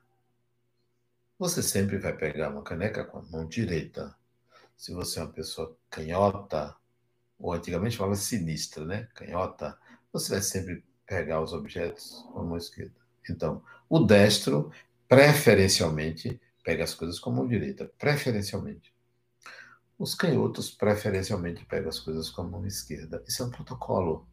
você 1.37 1.61
sempre 1.61 1.97
vai 1.97 2.15
pegar 2.15 2.49
uma 2.49 2.63
caneca 2.63 3.03
com 3.03 3.19
a 3.19 3.23
mão 3.23 3.45
direita. 3.45 4.15
Se 4.77 4.93
você 4.93 5.19
é 5.19 5.23
uma 5.23 5.31
pessoa 5.31 5.77
canhota, 5.89 6.75
ou 7.37 7.53
antigamente 7.53 7.97
falava 7.97 8.15
sinistra, 8.15 8.85
né? 8.85 9.07
Canhota, 9.13 9.77
você 10.11 10.31
vai 10.31 10.41
sempre 10.41 10.83
pegar 11.05 11.41
os 11.41 11.53
objetos 11.53 12.25
com 12.31 12.39
a 12.39 12.43
mão 12.43 12.57
esquerda. 12.57 12.95
Então, 13.29 13.61
o 13.89 13.99
destro, 13.99 14.71
preferencialmente, 15.07 16.39
pega 16.63 16.83
as 16.83 16.93
coisas 16.93 17.19
com 17.19 17.29
a 17.29 17.33
mão 17.33 17.47
direita, 17.47 17.91
preferencialmente. 17.97 18.93
Os 19.97 20.13
canhotos 20.13 20.69
preferencialmente 20.71 21.65
pegam 21.65 21.89
as 21.89 21.99
coisas 21.99 22.29
com 22.29 22.41
a 22.41 22.45
mão 22.45 22.65
esquerda. 22.65 23.23
Isso 23.27 23.43
é 23.43 23.45
um 23.45 23.49
protocolo. 23.49 24.27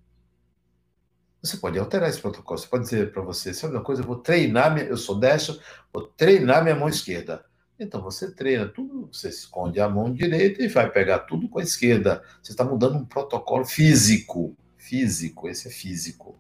Você 1.43 1.57
pode 1.57 1.79
alterar 1.79 2.09
esse 2.09 2.21
protocolo. 2.21 2.59
Você 2.59 2.69
pode 2.69 2.85
dizer 2.85 3.13
para 3.13 3.21
você, 3.21 3.53
sabe 3.53 3.75
uma 3.75 3.83
coisa, 3.83 4.03
eu 4.03 4.07
vou 4.07 4.17
treinar, 4.17 4.73
minha, 4.73 4.87
eu 4.87 4.97
sou 4.97 5.19
destro, 5.19 5.59
vou 5.93 6.07
treinar 6.07 6.63
minha 6.63 6.77
mão 6.77 6.89
esquerda. 6.89 7.45
Então 7.79 8.01
você 8.01 8.31
treina 8.31 8.69
tudo, 8.69 9.09
você 9.13 9.29
esconde 9.29 9.81
a 9.81 9.89
mão 9.89 10.13
direita 10.13 10.63
e 10.63 10.69
vai 10.69 10.89
pegar 10.89 11.21
tudo 11.21 11.49
com 11.49 11.59
a 11.59 11.63
esquerda. 11.63 12.23
Você 12.41 12.53
está 12.53 12.65
mudando 12.65 12.97
um 12.97 13.05
protocolo 13.05 13.65
físico. 13.65 14.57
Físico, 14.79 15.49
esse 15.49 15.67
é 15.67 15.71
físico. 15.71 16.39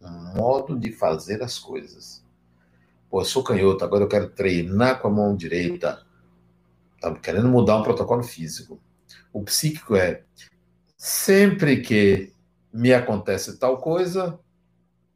Um 0.00 0.34
modo 0.36 0.78
de 0.78 0.92
fazer 0.92 1.42
as 1.42 1.58
coisas. 1.58 2.24
Pô, 3.10 3.20
eu 3.20 3.26
sou 3.26 3.44
canhoto, 3.44 3.84
agora 3.84 4.04
eu 4.04 4.08
quero 4.08 4.30
treinar 4.30 5.00
com 5.00 5.08
a 5.08 5.10
mão 5.10 5.36
direita. 5.36 6.06
Está 6.96 7.14
querendo 7.16 7.48
mudar 7.48 7.76
um 7.76 7.82
protocolo 7.82 8.22
físico. 8.22 8.80
O 9.30 9.42
psíquico 9.42 9.94
é 9.94 10.22
sempre 10.96 11.82
que 11.82 12.32
me 12.78 12.94
acontece 12.94 13.58
tal 13.58 13.78
coisa, 13.78 14.38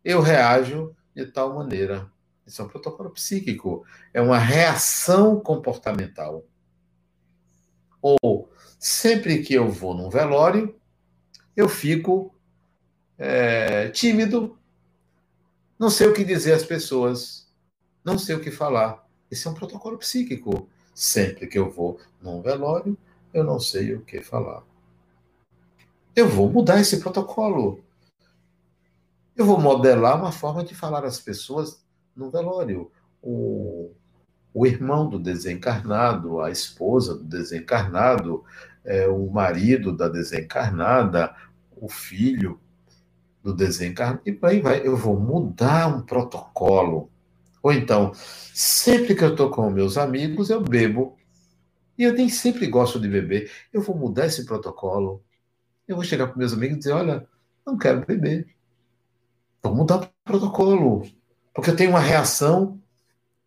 eu 0.05 0.21
reajo 0.21 0.97
de 1.15 1.27
tal 1.27 1.55
maneira. 1.55 2.11
Isso 2.45 2.61
é 2.61 2.65
um 2.65 2.69
protocolo 2.69 3.11
psíquico. 3.11 3.87
É 4.13 4.21
uma 4.21 4.37
reação 4.37 5.39
comportamental. 5.39 6.45
Ou 8.01 8.51
sempre 8.81 9.43
que 9.45 9.55
eu 9.55 9.71
vou 9.71 9.95
num 9.95 10.11
velório, 10.11 10.75
eu 11.57 11.69
fico 11.69 12.35
é, 13.17 13.89
tímido, 13.91 14.59
não 15.79 15.89
sei 15.89 16.09
o 16.09 16.13
que 16.13 16.25
dizer 16.25 16.55
às 16.55 16.65
pessoas, 16.65 17.49
não 18.05 18.19
sei 18.19 18.35
o 18.35 18.41
que 18.41 18.51
falar. 18.51 19.07
Esse 19.31 19.47
é 19.47 19.51
um 19.51 19.55
protocolo 19.55 19.97
psíquico. 19.99 20.69
Sempre 20.93 21.47
que 21.47 21.61
eu 21.61 21.71
vou 21.71 22.01
num 22.21 22.43
velório, 22.43 22.99
eu 23.33 23.45
não 23.45 23.61
sei 23.61 23.95
o 23.95 24.01
que 24.01 24.21
falar. 24.21 24.65
Eu 26.15 26.29
vou 26.29 26.51
mudar 26.51 26.79
esse 26.79 27.01
protocolo. 27.01 27.83
Eu 29.35 29.47
vou 29.47 29.59
modelar 29.59 30.19
uma 30.19 30.31
forma 30.31 30.63
de 30.63 30.75
falar 30.75 31.05
às 31.05 31.19
pessoas 31.19 31.83
no 32.15 32.31
velório. 32.31 32.91
O, 33.23 33.93
o 34.53 34.67
irmão 34.67 35.09
do 35.09 35.19
desencarnado, 35.19 36.43
a 36.43 36.51
esposa 36.51 37.17
do 37.17 37.25
desencarnado, 37.25 38.45
é, 38.85 39.09
o 39.09 39.31
marido 39.31 39.97
da 39.97 40.07
desencarnada, 40.07 41.35
o 41.75 41.89
filho 41.89 42.61
do 43.43 43.55
desencarnado, 43.55 44.21
e 44.27 44.39
aí 44.43 44.61
vai. 44.61 44.87
Eu 44.87 44.97
vou 44.97 45.19
mudar 45.19 45.87
um 45.87 46.03
protocolo. 46.03 47.11
Ou 47.63 47.73
então, 47.73 48.13
sempre 48.53 49.15
que 49.15 49.25
eu 49.25 49.31
estou 49.31 49.49
com 49.51 49.71
meus 49.71 49.97
amigos, 49.97 50.51
eu 50.51 50.61
bebo. 50.61 51.17
E 51.97 52.05
eu 52.05 52.13
nem 52.13 52.29
sempre 52.29 52.67
gosto 52.67 53.01
de 53.01 53.09
beber. 53.09 53.51
Eu 53.73 53.81
vou 53.81 53.97
mudar 53.97 54.27
esse 54.27 54.45
protocolo. 54.45 55.23
Eu 55.93 55.97
vou 55.97 56.05
chegar 56.05 56.27
para 56.27 56.39
meus 56.39 56.55
amigos 56.55 56.77
e 56.77 56.79
dizer: 56.79 56.93
olha, 56.93 57.29
não 57.67 57.77
quero 57.77 58.05
beber. 58.07 58.49
Vou 59.63 59.75
mudar 59.75 60.03
o 60.03 60.09
protocolo. 60.25 61.07
Porque 61.55 61.69
eu 61.69 61.77
tenho 61.77 61.91
uma 61.91 62.01
reação 62.01 62.81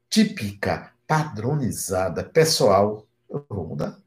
típica, 0.07 0.93
padronizada, 1.07 2.23
pessoal. 2.23 3.07
Eu 3.27 3.43
vou 3.49 3.67
mudar. 3.67 3.99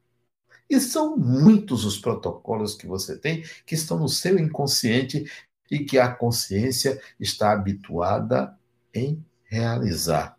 E 0.70 0.80
são 0.80 1.16
muitos 1.16 1.84
os 1.84 1.98
protocolos 1.98 2.76
que 2.76 2.86
você 2.86 3.18
tem 3.18 3.42
que 3.66 3.74
estão 3.74 3.98
no 3.98 4.08
seu 4.08 4.38
inconsciente 4.38 5.28
e 5.68 5.80
que 5.80 5.98
a 5.98 6.08
consciência 6.08 7.02
está 7.18 7.50
habituada 7.50 8.56
em 8.94 9.24
realizar. 9.46 10.38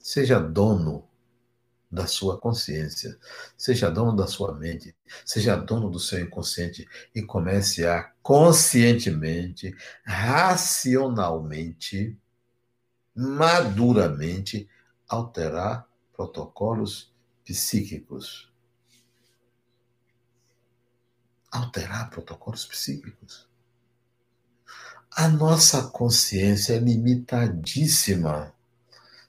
Seja 0.00 0.40
dono 0.40 1.06
da 1.94 2.06
sua 2.06 2.38
consciência, 2.38 3.18
seja 3.56 3.90
dono 3.90 4.14
da 4.14 4.26
sua 4.26 4.54
mente, 4.54 4.94
seja 5.24 5.56
dono 5.56 5.88
do 5.88 5.98
seu 5.98 6.20
inconsciente 6.20 6.86
e 7.14 7.22
comece 7.22 7.86
a 7.86 8.12
conscientemente, 8.22 9.74
racionalmente, 10.04 12.14
maduramente 13.14 14.68
alterar 15.08 15.88
protocolos 16.12 17.10
psíquicos. 17.44 18.52
alterar 21.54 22.10
protocolos 22.10 22.66
psíquicos. 22.66 23.48
A 25.12 25.28
nossa 25.28 25.84
consciência 25.84 26.74
é 26.74 26.78
limitadíssima. 26.78 28.52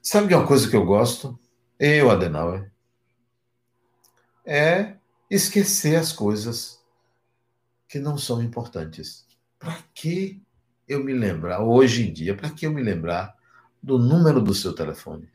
Sabe 0.02 0.26
de 0.26 0.34
uma 0.34 0.46
coisa 0.46 0.68
que 0.68 0.74
eu 0.74 0.84
gosto? 0.84 1.38
Eu, 1.78 2.10
Adenauer. 2.10 2.70
É 4.44 4.96
esquecer 5.30 5.96
as 5.96 6.12
coisas 6.12 6.82
que 7.88 7.98
não 7.98 8.16
são 8.16 8.42
importantes. 8.42 9.26
Para 9.58 9.78
que 9.94 10.42
eu 10.88 11.02
me 11.02 11.12
lembrar, 11.12 11.62
hoje 11.62 12.08
em 12.08 12.12
dia, 12.12 12.36
para 12.36 12.50
que 12.50 12.66
eu 12.66 12.72
me 12.72 12.82
lembrar 12.82 13.36
do 13.82 13.98
número 13.98 14.40
do 14.40 14.54
seu 14.54 14.74
telefone? 14.74 15.28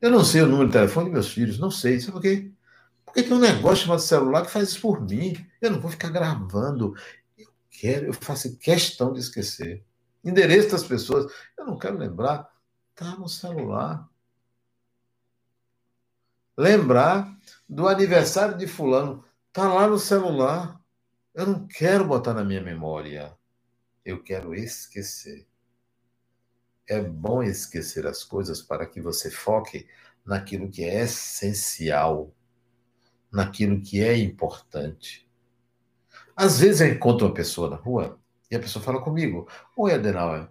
Eu 0.00 0.10
não 0.10 0.24
sei 0.24 0.42
o 0.42 0.46
número 0.46 0.68
de 0.68 0.72
telefone 0.72 1.06
dos 1.06 1.12
meus 1.12 1.32
filhos, 1.32 1.58
não 1.58 1.70
sei. 1.70 2.00
Sabe 2.00 2.12
por 2.12 2.22
quê? 2.22 2.50
Porque 3.04 3.22
tem 3.22 3.32
um 3.34 3.38
negócio 3.38 3.84
chamado 3.84 4.00
celular 4.00 4.42
que 4.42 4.50
faz 4.50 4.70
isso 4.70 4.80
por 4.80 5.00
mim. 5.00 5.34
Eu 5.60 5.70
não 5.70 5.80
vou 5.80 5.90
ficar 5.90 6.08
gravando. 6.08 6.94
Eu 7.36 7.48
quero, 7.70 8.06
eu 8.06 8.12
faço 8.12 8.56
questão 8.58 9.12
de 9.12 9.20
esquecer. 9.20 9.84
Endereço 10.24 10.70
das 10.70 10.84
pessoas, 10.84 11.30
eu 11.58 11.66
não 11.66 11.78
quero 11.78 11.98
lembrar. 11.98 12.48
Está 12.94 13.16
no 13.16 13.28
celular. 13.28 14.08
Lembrar 16.56 17.34
do 17.68 17.88
aniversário 17.88 18.56
de 18.56 18.66
fulano, 18.66 19.24
está 19.48 19.72
lá 19.72 19.86
no 19.86 19.98
celular. 19.98 20.80
Eu 21.34 21.46
não 21.46 21.66
quero 21.66 22.06
botar 22.06 22.34
na 22.34 22.44
minha 22.44 22.60
memória. 22.60 23.36
Eu 24.04 24.22
quero 24.22 24.54
esquecer. 24.54 25.46
É 26.88 27.00
bom 27.00 27.42
esquecer 27.42 28.06
as 28.06 28.22
coisas 28.22 28.60
para 28.60 28.86
que 28.86 29.00
você 29.00 29.30
foque 29.30 29.88
naquilo 30.24 30.70
que 30.70 30.84
é 30.84 31.02
essencial, 31.02 32.34
naquilo 33.32 33.80
que 33.80 34.02
é 34.02 34.16
importante. 34.18 35.28
Às 36.36 36.58
vezes 36.58 36.80
eu 36.80 36.88
encontro 36.88 37.26
uma 37.26 37.34
pessoa 37.34 37.70
na 37.70 37.76
rua 37.76 38.18
e 38.50 38.56
a 38.56 38.60
pessoa 38.60 38.84
fala 38.84 39.00
comigo: 39.00 39.48
Oi, 39.76 39.94
Adenauer, 39.94 40.48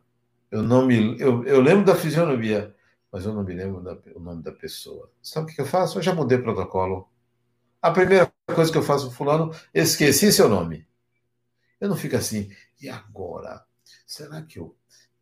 eu 0.49 0.63
não 0.63 0.85
me. 0.85 1.19
Eu, 1.19 1.43
eu 1.45 1.61
lembro 1.61 1.85
da 1.85 1.95
fisionomia, 1.95 2.75
mas 3.11 3.25
eu 3.25 3.33
não 3.33 3.43
me 3.43 3.53
lembro 3.53 3.81
do 3.81 4.19
nome 4.19 4.43
da 4.43 4.51
pessoa. 4.51 5.11
Sabe 5.21 5.51
o 5.51 5.55
que 5.55 5.61
eu 5.61 5.65
faço? 5.65 5.97
Eu 5.97 6.01
já 6.03 6.13
mudei 6.13 6.37
o 6.37 6.43
protocolo. 6.43 7.09
A 7.81 7.91
primeira 7.91 8.31
coisa 8.53 8.71
que 8.71 8.77
eu 8.77 8.83
faço, 8.83 9.11
Fulano, 9.11 9.51
esqueci 9.73 10.31
seu 10.31 10.47
nome. 10.47 10.87
Eu 11.79 11.89
não 11.89 11.95
fico 11.95 12.15
assim, 12.15 12.49
e 12.79 12.87
agora? 12.89 13.65
Será 14.05 14.41
que 14.43 14.59
eu 14.59 14.75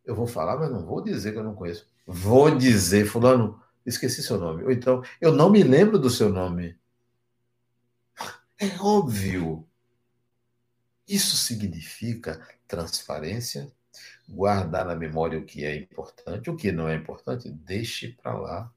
eu 0.04 0.14
vou 0.14 0.26
falar, 0.26 0.56
mas 0.58 0.70
não 0.70 0.84
vou 0.84 1.02
dizer 1.02 1.32
que 1.32 1.38
eu 1.38 1.44
não 1.44 1.54
conheço. 1.54 1.88
Vou 2.04 2.56
dizer, 2.56 3.06
fulano, 3.06 3.62
esqueci 3.86 4.22
seu 4.22 4.38
nome. 4.38 4.64
Ou 4.64 4.72
então, 4.72 5.02
eu 5.20 5.32
não 5.32 5.50
me 5.50 5.62
lembro 5.62 5.98
do 5.98 6.10
seu 6.10 6.30
nome. 6.30 6.76
É 8.58 8.76
óbvio. 8.80 9.66
Isso 11.06 11.36
significa 11.36 12.44
transparência, 12.66 13.70
guardar 14.28 14.84
na 14.84 14.94
memória 14.94 15.38
o 15.38 15.44
que 15.44 15.64
é 15.64 15.76
importante, 15.76 16.50
o 16.50 16.56
que 16.56 16.70
não 16.72 16.88
é 16.88 16.94
importante, 16.94 17.50
deixe 17.50 18.08
para 18.08 18.34
lá. 18.34 18.72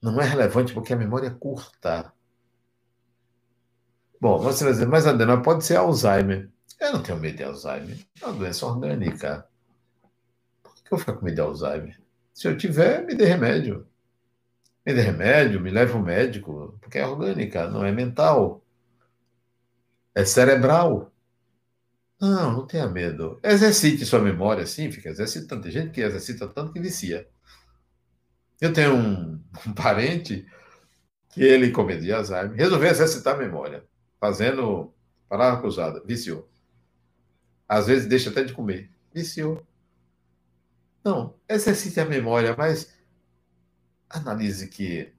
Não 0.00 0.20
é 0.20 0.24
relevante 0.24 0.74
porque 0.74 0.92
a 0.92 0.96
memória 0.96 1.28
é 1.28 1.30
curta. 1.30 2.12
Bom, 4.20 4.38
você 4.38 4.64
vai 4.64 4.72
dizer, 4.72 4.86
mas 4.86 5.06
Adena, 5.06 5.40
pode 5.42 5.64
ser 5.64 5.76
Alzheimer. 5.76 6.50
Eu 6.80 6.92
não 6.92 7.02
tenho 7.02 7.18
medo 7.18 7.36
de 7.36 7.44
Alzheimer. 7.44 7.98
É 8.20 8.26
uma 8.26 8.34
doença 8.34 8.66
orgânica. 8.66 9.48
Por 10.62 10.74
que 10.74 10.92
eu 10.92 10.98
ficar 10.98 11.14
com 11.14 11.24
medo 11.24 11.34
de 11.34 11.40
Alzheimer? 11.40 12.00
Se 12.32 12.48
eu 12.48 12.56
tiver, 12.56 13.04
me 13.04 13.14
dê 13.14 13.24
remédio. 13.24 13.86
Me 14.84 14.92
dê 14.92 15.00
remédio, 15.00 15.60
me 15.60 15.70
leve 15.70 15.92
ao 15.92 16.02
médico, 16.02 16.76
porque 16.80 16.98
é 16.98 17.06
orgânica, 17.06 17.68
não 17.68 17.84
é 17.84 17.90
mental. 17.90 18.62
É 20.14 20.24
cerebral. 20.24 21.10
Não, 22.20 22.52
não 22.52 22.66
tenha 22.66 22.88
medo. 22.88 23.38
Exercite 23.42 24.04
sua 24.06 24.20
memória, 24.20 24.66
sim, 24.66 24.90
fica 24.90 25.10
exercitando. 25.10 25.62
Tem 25.62 25.72
gente 25.72 25.90
que 25.92 26.00
exercita 26.00 26.48
tanto 26.48 26.72
que 26.72 26.80
vicia. 26.80 27.28
Eu 28.60 28.72
tenho 28.72 28.94
um, 28.94 29.40
um 29.66 29.72
parente 29.74 30.46
que 31.30 31.42
ele, 31.42 31.70
com 31.72 31.84
medo 31.84 32.02
de 32.02 32.12
Alzheimer, 32.12 32.56
resolveu 32.56 32.90
exercitar 32.90 33.34
a 33.34 33.38
memória, 33.38 33.84
fazendo 34.20 34.94
palavra 35.28 35.60
cruzada, 35.60 36.02
viciou. 36.04 36.48
Às 37.68 37.86
vezes 37.86 38.08
deixa 38.08 38.30
até 38.30 38.44
de 38.44 38.52
comer. 38.52 38.90
Viciou. 39.12 39.66
Não, 41.04 41.34
exercite 41.48 42.00
a 42.00 42.04
memória, 42.04 42.54
mas 42.56 42.92
analise 44.08 44.68
que 44.68 45.12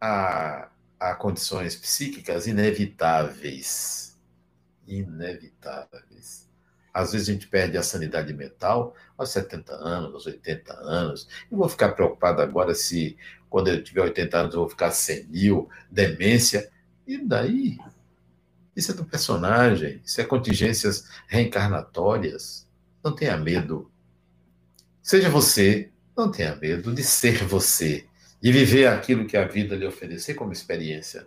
há, 0.00 0.70
há 0.98 1.14
condições 1.14 1.76
psíquicas 1.76 2.46
inevitáveis. 2.46 4.07
Inevitáveis. 4.88 6.48
Às 6.92 7.12
vezes 7.12 7.28
a 7.28 7.32
gente 7.32 7.46
perde 7.46 7.76
a 7.76 7.82
sanidade 7.82 8.32
mental 8.32 8.94
aos 9.16 9.30
70 9.30 9.72
anos, 9.74 10.14
aos 10.14 10.26
80 10.26 10.74
anos. 10.74 11.28
Eu 11.50 11.58
vou 11.58 11.68
ficar 11.68 11.90
preocupado 11.90 12.42
agora 12.42 12.74
se, 12.74 13.16
quando 13.48 13.68
eu 13.68 13.82
tiver 13.82 14.00
80 14.00 14.38
anos, 14.38 14.54
eu 14.54 14.60
vou 14.60 14.68
ficar 14.68 14.90
senil, 14.90 15.68
demência. 15.90 16.70
E 17.06 17.18
daí? 17.18 17.78
Isso 18.74 18.92
é 18.92 18.94
do 18.94 19.04
personagem, 19.04 20.00
isso 20.04 20.20
é 20.20 20.24
contingências 20.24 21.08
reencarnatórias. 21.26 22.66
Não 23.04 23.14
tenha 23.14 23.36
medo. 23.36 23.90
Seja 25.02 25.28
você, 25.28 25.90
não 26.16 26.30
tenha 26.30 26.56
medo 26.56 26.94
de 26.94 27.02
ser 27.02 27.44
você, 27.44 28.06
de 28.40 28.52
viver 28.52 28.86
aquilo 28.86 29.26
que 29.26 29.36
a 29.36 29.46
vida 29.46 29.76
lhe 29.76 29.86
oferecer 29.86 30.34
como 30.34 30.52
experiência. 30.52 31.26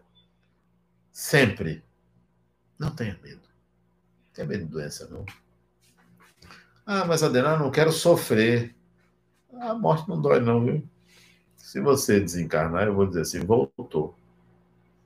Sempre. 1.12 1.84
Não 2.78 2.92
tenha 2.92 3.18
medo. 3.24 3.51
Tenha 4.34 4.48
medo 4.48 4.66
de 4.66 4.72
doença, 4.72 5.08
não. 5.10 5.26
Ah, 6.86 7.06
mas 7.06 7.24
Adenar, 7.24 7.60
não 7.60 7.72
quero 7.72 7.92
sofrer. 7.92 8.76
A 9.60 9.74
morte 9.74 10.08
não 10.10 10.22
dói, 10.22 10.40
não, 10.40 10.64
viu? 10.64 10.88
Se 11.58 11.80
você 11.80 12.20
desencarnar, 12.20 12.88
eu 12.88 12.96
vou 12.96 13.06
dizer 13.06 13.22
assim: 13.22 13.40
voltou. 13.40 14.18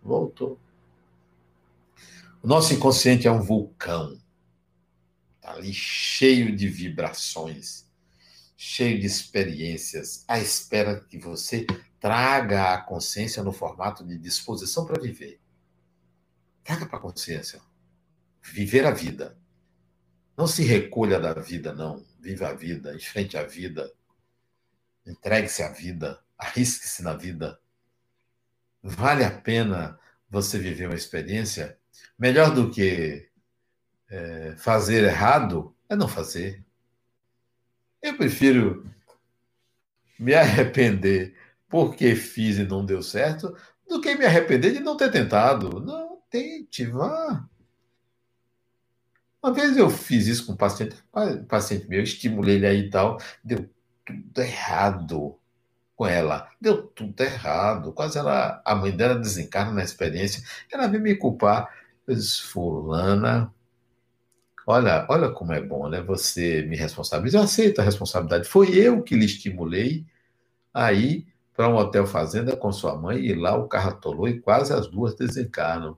Voltou. 0.01 0.59
O 2.41 2.47
nosso 2.47 2.73
inconsciente 2.73 3.27
é 3.27 3.31
um 3.31 3.41
vulcão. 3.41 4.19
Está 5.35 5.53
ali 5.53 5.73
cheio 5.73 6.55
de 6.55 6.67
vibrações, 6.67 7.87
cheio 8.55 8.99
de 8.99 9.05
experiências, 9.05 10.23
à 10.27 10.39
espera 10.39 10.99
que 11.01 11.17
você 11.17 11.65
traga 11.99 12.73
a 12.73 12.81
consciência 12.81 13.43
no 13.43 13.51
formato 13.51 14.05
de 14.05 14.17
disposição 14.17 14.85
para 14.85 15.01
viver. 15.01 15.39
Traga 16.63 16.85
para 16.85 16.97
a 16.97 17.01
consciência. 17.01 17.61
Viver 18.53 18.85
a 18.85 18.91
vida. 18.91 19.37
Não 20.37 20.47
se 20.47 20.63
recolha 20.63 21.19
da 21.19 21.33
vida, 21.33 21.73
não. 21.73 22.05
Viva 22.19 22.49
a 22.49 22.53
vida, 22.53 22.95
enfrente 22.95 23.37
a 23.37 23.43
vida. 23.43 23.91
Entregue-se 25.05 25.63
à 25.63 25.71
vida. 25.71 26.19
Arrisque-se 26.37 27.03
na 27.03 27.13
vida. 27.13 27.59
Vale 28.81 29.23
a 29.23 29.31
pena 29.31 29.99
você 30.29 30.59
viver 30.59 30.87
uma 30.87 30.95
experiência 30.95 31.77
Melhor 32.17 32.53
do 32.53 32.71
que 32.71 33.29
é, 34.09 34.55
fazer 34.57 35.03
errado 35.03 35.75
é 35.89 35.95
não 35.95 36.07
fazer. 36.07 36.63
Eu 38.01 38.15
prefiro 38.17 38.89
me 40.17 40.33
arrepender 40.33 41.35
porque 41.67 42.15
fiz 42.15 42.57
e 42.57 42.63
não 42.63 42.85
deu 42.85 43.01
certo 43.01 43.55
do 43.87 43.99
que 43.99 44.15
me 44.15 44.25
arrepender 44.25 44.71
de 44.71 44.79
não 44.79 44.95
ter 44.95 45.11
tentado. 45.11 45.81
Não, 45.81 46.21
tente, 46.29 46.85
vá. 46.85 47.47
Uma 49.45 49.53
vez 49.53 49.77
eu 49.77 49.91
fiz 49.91 50.25
isso 50.25 50.47
com 50.47 50.53
um 50.53 50.57
paciente, 50.57 50.95
paciente 51.47 51.87
meu, 51.87 52.01
estimulei 52.01 52.55
ele 52.55 52.65
aí 52.65 52.79
e 52.79 52.89
tal, 52.89 53.19
deu 53.43 53.69
tudo 54.03 54.41
errado 54.41 55.37
com 55.95 56.07
ela. 56.07 56.49
Deu 56.59 56.81
tudo 56.81 57.21
errado. 57.21 57.93
Quase 57.93 58.17
ela, 58.17 58.59
a 58.65 58.73
mãe 58.73 58.89
dela 58.89 59.13
desencarna 59.13 59.71
na 59.71 59.83
experiência. 59.83 60.43
Ela 60.71 60.87
veio 60.87 61.03
me 61.03 61.13
culpar. 61.13 61.69
Pois 62.07 62.39
fulana, 62.39 63.53
olha, 64.65 65.05
olha 65.07 65.29
como 65.29 65.53
é 65.53 65.61
bom, 65.61 65.89
né? 65.89 66.01
Você 66.01 66.63
me 66.63 66.75
responsabiliza, 66.75 67.37
eu 67.37 67.43
aceito 67.43 67.81
a 67.81 67.83
responsabilidade. 67.83 68.47
Foi 68.47 68.75
eu 68.75 69.03
que 69.03 69.15
lhe 69.15 69.25
estimulei 69.25 70.07
a 70.73 70.91
ir 70.91 71.27
para 71.53 71.69
um 71.69 71.75
hotel 71.75 72.07
fazenda 72.07 72.57
com 72.57 72.71
sua 72.71 72.97
mãe 72.99 73.19
e 73.23 73.35
lá 73.35 73.55
o 73.55 73.67
carro 73.67 73.91
atolou 73.91 74.27
e 74.27 74.39
quase 74.41 74.73
as 74.73 74.87
duas 74.87 75.13
desencarnam. 75.13 75.95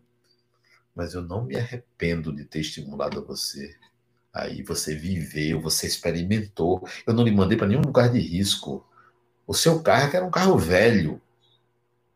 Mas 0.97 1.13
eu 1.13 1.21
não 1.21 1.43
me 1.43 1.55
arrependo 1.55 2.35
de 2.35 2.43
ter 2.43 2.61
estimulado 2.61 3.23
você. 3.23 3.77
Aí 4.33 4.63
você 4.63 4.95
viveu, 4.95 5.61
você 5.61 5.85
experimentou. 5.85 6.87
Eu 7.05 7.13
não 7.13 7.23
lhe 7.23 7.29
mandei 7.29 7.55
para 7.55 7.67
nenhum 7.67 7.81
lugar 7.81 8.11
de 8.11 8.19
risco. 8.19 8.83
O 9.45 9.53
seu 9.53 9.83
carro 9.83 10.15
era 10.15 10.25
um 10.25 10.31
carro 10.31 10.57
velho 10.57 11.21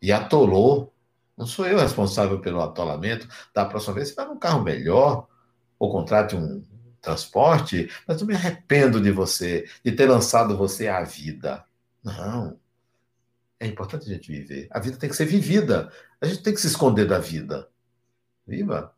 e 0.02 0.12
atolou. 0.12 0.92
Não 1.38 1.46
sou 1.46 1.68
eu 1.68 1.78
responsável 1.78 2.40
pelo 2.42 2.60
atolamento. 2.60 3.28
Da 3.54 3.66
próxima 3.66 3.94
vez 3.94 4.10
você 4.10 4.16
vai 4.16 4.26
num 4.26 4.40
carro 4.40 4.64
melhor, 4.64 5.28
ou 5.78 5.92
contrate 5.92 6.36
um 6.36 6.64
transporte, 7.00 7.88
mas 8.08 8.20
eu 8.20 8.28
me 8.28 8.34
arrependo 8.34 9.00
de 9.00 9.12
você, 9.12 9.68
de 9.86 9.92
ter 9.92 10.08
lançado 10.08 10.58
você 10.58 10.88
à 10.88 11.04
vida. 11.04 11.64
Não. 12.04 12.60
É 13.60 13.68
importante 13.68 14.10
a 14.10 14.14
gente 14.14 14.32
viver. 14.32 14.68
A 14.72 14.80
vida 14.80 14.98
tem 14.98 15.08
que 15.08 15.16
ser 15.16 15.26
vivida. 15.26 15.92
A 16.20 16.26
gente 16.26 16.42
tem 16.42 16.54
que 16.54 16.62
se 16.62 16.68
esconder 16.68 17.08
da 17.08 17.20
vida. 17.20 17.71
Viva! 18.46 18.96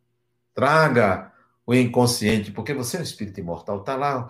Traga 0.54 1.34
o 1.66 1.74
inconsciente, 1.74 2.52
porque 2.52 2.74
você 2.74 2.98
é 2.98 3.00
um 3.00 3.04
espírito 3.04 3.40
imortal, 3.40 3.80
está 3.80 3.96
lá 3.96 4.28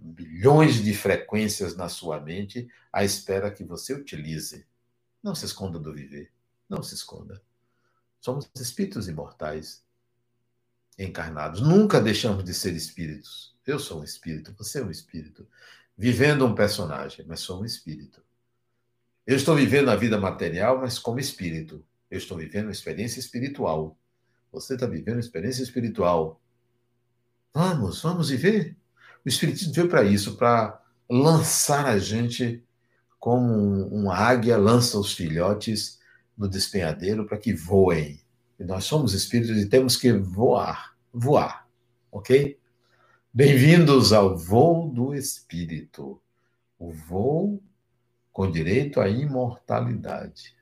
bilhões 0.00 0.82
de 0.82 0.94
frequências 0.94 1.76
na 1.76 1.88
sua 1.88 2.20
mente 2.20 2.68
à 2.92 3.04
espera 3.04 3.50
que 3.50 3.64
você 3.64 3.92
utilize. 3.92 4.66
Não 5.22 5.34
se 5.34 5.44
esconda 5.44 5.78
do 5.78 5.92
viver. 5.92 6.32
Não 6.68 6.82
se 6.82 6.94
esconda. 6.94 7.42
Somos 8.20 8.50
espíritos 8.56 9.08
imortais, 9.08 9.84
encarnados. 10.98 11.60
Nunca 11.60 12.00
deixamos 12.00 12.44
de 12.44 12.54
ser 12.54 12.74
espíritos. 12.74 13.56
Eu 13.66 13.78
sou 13.78 14.00
um 14.00 14.04
espírito, 14.04 14.54
você 14.56 14.80
é 14.80 14.84
um 14.84 14.90
espírito. 14.90 15.46
Vivendo 15.96 16.46
um 16.46 16.54
personagem, 16.54 17.24
mas 17.28 17.40
sou 17.40 17.60
um 17.60 17.64
espírito. 17.64 18.22
Eu 19.26 19.36
estou 19.36 19.54
vivendo 19.54 19.90
a 19.90 19.96
vida 19.96 20.18
material, 20.18 20.80
mas 20.80 20.98
como 20.98 21.20
espírito. 21.20 21.84
Eu 22.10 22.18
estou 22.18 22.38
vivendo 22.38 22.66
uma 22.66 22.72
experiência 22.72 23.20
espiritual. 23.20 23.98
Você 24.52 24.74
está 24.74 24.86
vivendo 24.86 25.14
uma 25.14 25.20
experiência 25.20 25.62
espiritual. 25.62 26.40
Vamos, 27.54 28.02
vamos 28.02 28.30
viver. 28.30 28.76
O 29.24 29.28
Espiritismo 29.28 29.72
veio 29.72 29.88
para 29.88 30.02
isso, 30.02 30.36
para 30.36 30.82
lançar 31.08 31.86
a 31.86 31.98
gente 31.98 32.64
como 33.18 33.86
uma 33.88 34.16
águia 34.16 34.56
lança 34.56 34.98
os 34.98 35.12
filhotes 35.12 36.00
no 36.36 36.48
despenhadeiro 36.48 37.26
para 37.26 37.38
que 37.38 37.52
voem. 37.52 38.20
E 38.58 38.64
nós 38.64 38.84
somos 38.84 39.12
espíritos 39.12 39.56
e 39.56 39.66
temos 39.66 39.96
que 39.96 40.12
voar, 40.12 40.96
voar, 41.12 41.68
ok? 42.10 42.58
Bem-vindos 43.32 44.12
ao 44.12 44.36
voo 44.36 44.88
do 44.88 45.14
espírito, 45.14 46.20
o 46.78 46.92
voo 46.92 47.62
com 48.32 48.50
direito 48.50 49.00
à 49.00 49.08
imortalidade, 49.08 50.56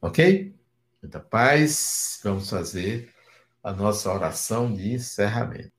ok? 0.00 0.54
Muita 1.02 1.18
paz, 1.18 2.20
vamos 2.22 2.50
fazer 2.50 3.10
a 3.62 3.72
nossa 3.72 4.12
oração 4.12 4.72
de 4.72 4.92
encerramento. 4.92 5.72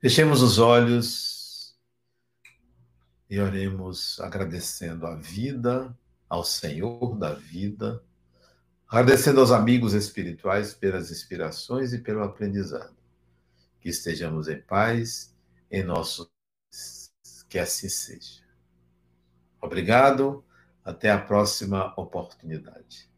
Fechemos 0.00 0.40
os 0.40 0.58
olhos 0.58 1.76
e 3.28 3.40
oremos 3.40 4.20
agradecendo 4.20 5.06
a 5.06 5.16
vida, 5.16 5.96
ao 6.28 6.44
Senhor 6.44 7.18
da 7.18 7.34
vida, 7.34 8.04
agradecendo 8.88 9.40
aos 9.40 9.50
amigos 9.50 9.94
espirituais 9.94 10.72
pelas 10.72 11.10
inspirações 11.10 11.92
e 11.92 11.98
pelo 11.98 12.22
aprendizado. 12.22 12.96
Que 13.80 13.88
estejamos 13.88 14.48
em 14.48 14.60
paz 14.60 15.34
em 15.70 15.82
nosso 15.82 16.30
que 17.48 17.58
assim 17.58 17.88
seja. 17.88 18.42
Obrigado, 19.60 20.44
até 20.84 21.10
a 21.10 21.20
próxima 21.20 21.92
oportunidade. 22.00 23.11